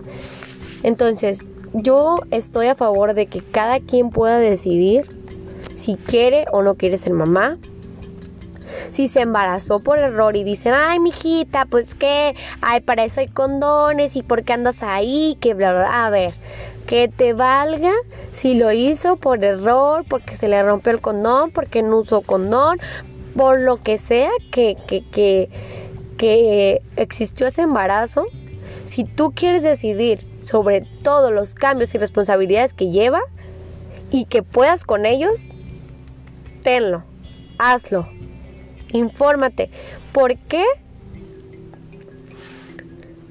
Entonces, 0.82 1.46
yo 1.74 2.20
estoy 2.32 2.68
a 2.68 2.76
favor 2.76 3.14
de 3.14 3.26
que 3.26 3.42
cada 3.42 3.82
quien 3.82 4.10
pueda 4.10 4.38
decidir 4.40 5.08
si 5.82 5.96
quiere 5.96 6.46
o 6.52 6.62
no 6.62 6.76
quiere 6.76 6.98
ser 6.98 7.14
mamá, 7.14 7.58
si 8.92 9.08
se 9.08 9.22
embarazó 9.22 9.80
por 9.80 10.00
error 10.00 10.36
y 10.36 10.44
dicen, 10.44 10.74
ay, 10.76 11.00
mijita, 11.00 11.66
pues 11.66 11.96
qué, 11.96 12.36
ay, 12.62 12.82
para 12.82 13.04
eso 13.04 13.20
hay 13.20 13.28
condones 13.28 14.16
y 14.16 14.24
por 14.24 14.44
qué 14.44 14.54
andas 14.54 14.84
ahí, 14.84 15.38
que 15.42 15.54
bla, 15.54 15.74
bla, 15.74 16.06
a 16.06 16.10
ver, 16.10 16.34
que 16.86 17.08
te 17.08 17.34
valga 17.34 17.92
si 18.32 18.54
lo 18.54 18.72
hizo 18.72 19.16
por 19.16 19.44
error, 19.44 20.06
porque 20.08 20.36
se 20.36 20.48
le 20.48 20.62
rompió 20.62 20.92
el 20.92 21.02
condón, 21.02 21.52
porque 21.52 21.82
no 21.82 22.00
usó 22.00 22.22
condón, 22.22 22.80
por 23.36 23.60
lo 23.60 23.78
que 23.78 23.98
sea 23.98 24.32
que, 24.52 24.78
que, 24.88 25.04
que, 25.10 25.50
que 26.18 26.82
existió 26.96 27.48
ese 27.48 27.64
embarazo, 27.64 28.26
si 28.86 29.04
tú 29.04 29.32
quieres 29.34 29.64
decidir 29.64 30.28
sobre 30.42 30.82
todos 31.02 31.32
los 31.32 31.56
cambios 31.56 31.96
y 31.96 31.98
responsabilidades 31.98 32.74
que 32.74 32.90
lleva 32.90 33.22
y 34.12 34.26
que 34.26 34.44
puedas 34.44 34.84
con 34.84 35.06
ellos, 35.06 35.50
tenlo, 36.62 37.04
hazlo. 37.58 38.08
Infórmate. 38.90 39.70
¿Por 40.12 40.38
qué? 40.38 40.66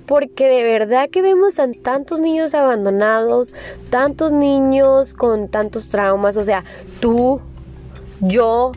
Porque 0.07 0.49
de 0.49 0.65
verdad 0.65 1.09
que 1.09 1.23
vemos 1.23 1.59
a 1.59 1.71
tantos 1.71 2.21
niños 2.21 2.55
abandonados, 2.55 3.53
tantos 3.91 4.33
niños 4.33 5.15
con 5.15 5.49
tantos 5.49 5.89
traumas, 5.89 6.37
o 6.37 6.43
sea, 6.43 6.65
tú, 7.01 7.41
yo, 8.21 8.73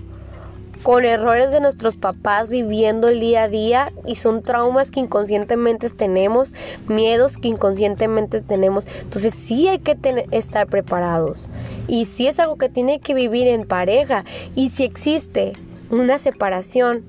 con 0.84 1.06
errores 1.06 1.50
de 1.50 1.62
nuestros 1.62 1.96
papás 1.96 2.50
viviendo 2.50 3.08
el 3.08 3.22
día 3.22 3.44
a 3.44 3.48
día 3.48 3.94
y 4.06 4.16
son 4.16 4.44
traumas 4.44 4.92
que 4.92 5.00
inconscientemente 5.00 5.90
tenemos, 5.90 6.54
miedos 6.90 7.38
que 7.38 7.48
inconscientemente 7.48 8.42
tenemos. 8.42 8.86
Entonces 9.02 9.34
sí 9.34 9.70
hay 9.70 9.80
que 9.80 9.98
estar 10.32 10.68
preparados 10.68 11.48
y 11.88 12.06
sí 12.06 12.28
es 12.28 12.38
algo 12.38 12.58
que 12.58 12.68
tiene 12.68 13.00
que 13.00 13.14
vivir 13.14 13.48
en 13.48 13.66
pareja 13.66 14.26
y 14.56 14.70
si 14.70 14.84
existe 14.84 15.54
una 15.90 16.20
separación. 16.20 17.04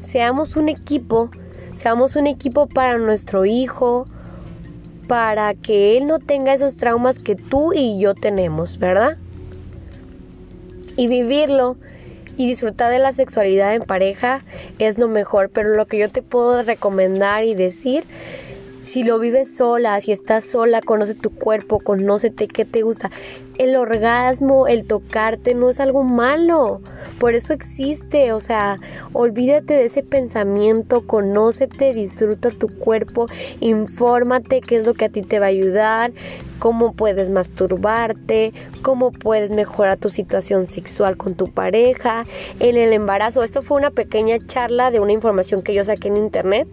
Seamos 0.00 0.56
un 0.56 0.70
equipo, 0.70 1.30
seamos 1.76 2.16
un 2.16 2.26
equipo 2.26 2.66
para 2.66 2.96
nuestro 2.98 3.44
hijo, 3.44 4.06
para 5.06 5.52
que 5.54 5.98
él 5.98 6.06
no 6.06 6.18
tenga 6.18 6.54
esos 6.54 6.76
traumas 6.76 7.18
que 7.18 7.36
tú 7.36 7.74
y 7.74 7.98
yo 7.98 8.14
tenemos, 8.14 8.78
¿verdad? 8.78 9.18
Y 10.96 11.06
vivirlo 11.06 11.76
y 12.36 12.48
disfrutar 12.48 12.92
de 12.92 12.98
la 12.98 13.12
sexualidad 13.12 13.74
en 13.74 13.82
pareja 13.82 14.42
es 14.78 14.98
lo 14.98 15.08
mejor, 15.08 15.50
pero 15.50 15.70
lo 15.70 15.86
que 15.86 15.98
yo 15.98 16.10
te 16.10 16.22
puedo 16.22 16.62
recomendar 16.62 17.44
y 17.44 17.54
decir 17.54 18.04
si 18.84 19.04
lo 19.04 19.18
vives 19.18 19.54
sola, 19.54 20.00
si 20.00 20.12
estás 20.12 20.44
sola, 20.44 20.80
conoce 20.80 21.14
tu 21.14 21.30
cuerpo, 21.30 21.78
conócete 21.78 22.48
qué 22.48 22.64
te 22.64 22.82
gusta. 22.82 23.10
El 23.58 23.76
orgasmo, 23.76 24.66
el 24.66 24.84
tocarte 24.84 25.54
no 25.54 25.70
es 25.70 25.78
algo 25.78 26.02
malo. 26.02 26.80
Por 27.18 27.34
eso 27.34 27.52
existe, 27.52 28.32
o 28.32 28.40
sea, 28.40 28.80
olvídate 29.12 29.74
de 29.74 29.84
ese 29.84 30.02
pensamiento, 30.02 31.06
conócete, 31.06 31.94
disfruta 31.94 32.50
tu 32.50 32.66
cuerpo, 32.68 33.26
infórmate 33.60 34.60
qué 34.60 34.78
es 34.78 34.86
lo 34.86 34.94
que 34.94 35.04
a 35.04 35.08
ti 35.08 35.22
te 35.22 35.38
va 35.38 35.46
a 35.46 35.50
ayudar, 35.50 36.12
cómo 36.58 36.92
puedes 36.92 37.30
masturbarte, 37.30 38.52
cómo 38.82 39.12
puedes 39.12 39.50
mejorar 39.50 39.98
tu 39.98 40.08
situación 40.08 40.66
sexual 40.66 41.16
con 41.16 41.34
tu 41.34 41.46
pareja, 41.46 42.24
en 42.58 42.76
el 42.76 42.92
embarazo. 42.92 43.44
Esto 43.44 43.62
fue 43.62 43.76
una 43.76 43.90
pequeña 43.90 44.38
charla 44.44 44.90
de 44.90 44.98
una 44.98 45.12
información 45.12 45.62
que 45.62 45.74
yo 45.74 45.84
saqué 45.84 46.08
en 46.08 46.16
internet. 46.16 46.66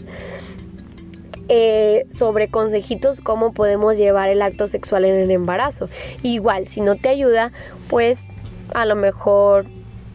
Eh, 1.52 2.06
sobre 2.12 2.48
consejitos 2.48 3.22
cómo 3.22 3.54
podemos 3.54 3.98
llevar 3.98 4.30
el 4.30 4.44
acto 4.44 4.68
sexual 4.68 5.04
en 5.04 5.16
el 5.16 5.32
embarazo. 5.32 5.90
Igual, 6.22 6.68
si 6.68 6.80
no 6.80 6.96
te 6.96 7.10
ayuda, 7.10 7.52
pues 7.88 8.20
a 8.76 8.86
lo 8.86 8.96
mejor 8.96 9.66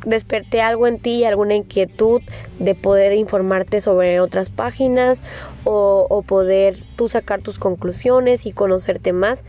desperté 0.06 0.62
algo 0.62 0.86
en 0.86 1.00
ti, 1.00 1.24
alguna 1.24 1.56
inquietud 1.56 2.22
de 2.60 2.76
poder 2.76 3.14
informarte 3.14 3.80
sobre 3.80 4.20
otras 4.20 4.48
páginas 4.48 5.22
o, 5.64 6.06
o, 6.08 6.22
poder 6.22 6.78
tú 6.94 7.08
sacar 7.08 7.40
tus 7.40 7.58
conclusiones 7.58 8.46
y 8.46 8.52
conocerte 8.52 9.12
más. 9.12 9.42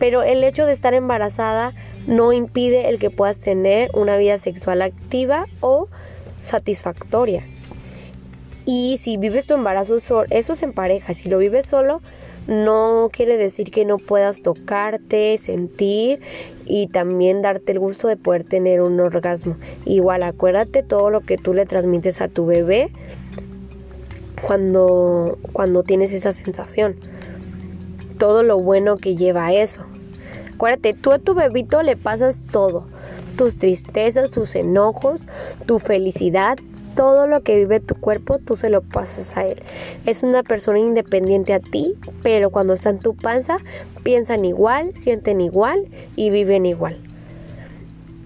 Pero 0.00 0.24
el 0.24 0.42
hecho 0.42 0.66
de 0.66 0.72
estar 0.72 0.92
embarazada 0.92 1.72
no 2.08 2.32
impide 2.32 2.88
el 2.88 2.98
que 2.98 3.10
puedas 3.10 3.38
tener 3.38 3.90
una 3.94 4.16
vida 4.16 4.38
sexual 4.38 4.82
activa 4.82 5.46
o 5.60 5.86
satisfactoria. 6.42 7.44
Y 8.70 8.98
si 9.00 9.16
vives 9.16 9.46
tu 9.46 9.54
embarazo 9.54 9.98
solo, 9.98 10.26
eso 10.28 10.52
es 10.52 10.62
en 10.62 10.74
pareja, 10.74 11.14
si 11.14 11.30
lo 11.30 11.38
vives 11.38 11.64
solo, 11.64 12.02
no 12.46 13.08
quiere 13.10 13.38
decir 13.38 13.70
que 13.70 13.86
no 13.86 13.96
puedas 13.96 14.42
tocarte, 14.42 15.38
sentir 15.38 16.20
y 16.66 16.88
también 16.88 17.40
darte 17.40 17.72
el 17.72 17.78
gusto 17.78 18.08
de 18.08 18.18
poder 18.18 18.44
tener 18.44 18.82
un 18.82 19.00
orgasmo. 19.00 19.56
Igual 19.86 20.22
acuérdate 20.22 20.82
todo 20.82 21.08
lo 21.08 21.22
que 21.22 21.38
tú 21.38 21.54
le 21.54 21.64
transmites 21.64 22.20
a 22.20 22.28
tu 22.28 22.44
bebé 22.44 22.90
cuando, 24.46 25.38
cuando 25.54 25.82
tienes 25.82 26.12
esa 26.12 26.32
sensación. 26.32 26.96
Todo 28.18 28.42
lo 28.42 28.58
bueno 28.60 28.98
que 28.98 29.16
lleva 29.16 29.54
eso. 29.54 29.80
Acuérdate, 30.52 30.92
tú 30.92 31.12
a 31.12 31.18
tu 31.18 31.32
bebito 31.32 31.82
le 31.82 31.96
pasas 31.96 32.44
todo. 32.52 32.84
Tus 33.38 33.56
tristezas, 33.56 34.30
tus 34.30 34.54
enojos, 34.56 35.22
tu 35.64 35.78
felicidad, 35.78 36.58
todo 36.98 37.28
lo 37.28 37.44
que 37.44 37.54
vive 37.54 37.78
tu 37.78 37.94
cuerpo 37.94 38.40
tú 38.40 38.56
se 38.56 38.70
lo 38.70 38.82
pasas 38.82 39.36
a 39.36 39.46
él. 39.46 39.62
Es 40.04 40.24
una 40.24 40.42
persona 40.42 40.80
independiente 40.80 41.54
a 41.54 41.60
ti, 41.60 41.94
pero 42.24 42.50
cuando 42.50 42.72
está 42.72 42.90
en 42.90 42.98
tu 42.98 43.14
panza 43.14 43.58
piensan 44.02 44.44
igual, 44.44 44.96
sienten 44.96 45.40
igual 45.40 45.86
y 46.16 46.30
viven 46.30 46.66
igual. 46.66 46.98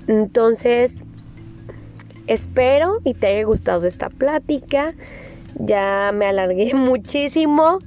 Entonces, 0.07 1.05
espero 2.27 3.01
y 3.05 3.13
te 3.13 3.27
haya 3.27 3.45
gustado 3.45 3.87
esta 3.87 4.09
plática. 4.09 4.95
Ya 5.57 6.11
me 6.15 6.25
alargué 6.25 6.73
muchísimo. 6.75 7.79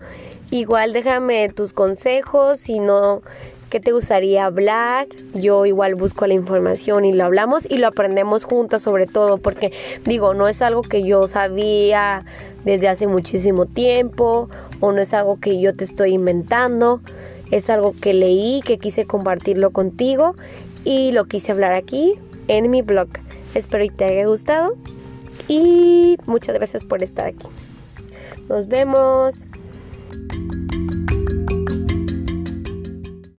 Igual 0.51 0.93
déjame 0.93 1.49
tus 1.49 1.73
consejos 1.73 2.59
si 2.59 2.79
no 2.79 3.23
qué 3.75 3.81
te 3.81 3.91
gustaría 3.91 4.45
hablar. 4.45 5.05
Yo 5.33 5.65
igual 5.65 5.95
busco 5.95 6.25
la 6.27 6.33
información 6.33 7.03
y 7.03 7.11
lo 7.11 7.25
hablamos 7.25 7.69
y 7.69 7.75
lo 7.75 7.87
aprendemos 7.87 8.45
juntas 8.45 8.81
sobre 8.81 9.05
todo 9.05 9.37
porque 9.37 9.73
digo, 10.05 10.33
no 10.33 10.47
es 10.47 10.61
algo 10.61 10.81
que 10.81 11.03
yo 11.03 11.27
sabía 11.27 12.23
desde 12.63 12.87
hace 12.87 13.05
muchísimo 13.05 13.65
tiempo 13.65 14.49
o 14.79 14.93
no 14.93 15.01
es 15.01 15.13
algo 15.13 15.41
que 15.41 15.59
yo 15.59 15.73
te 15.73 15.83
estoy 15.83 16.13
inventando. 16.13 17.01
Es 17.51 17.69
algo 17.69 17.93
que 17.99 18.13
leí, 18.13 18.61
que 18.63 18.77
quise 18.77 19.05
compartirlo 19.05 19.71
contigo 19.71 20.37
y 20.85 21.11
lo 21.11 21.25
quise 21.25 21.51
hablar 21.51 21.73
aquí 21.73 22.13
en 22.47 22.71
mi 22.71 22.81
blog. 22.81 23.09
Espero 23.55 23.83
que 23.83 23.91
te 23.91 24.05
haya 24.05 24.25
gustado 24.25 24.77
y 25.49 26.15
muchas 26.27 26.55
gracias 26.55 26.85
por 26.85 27.03
estar 27.03 27.27
aquí. 27.27 27.47
Nos 28.47 28.69
vemos. 28.69 29.35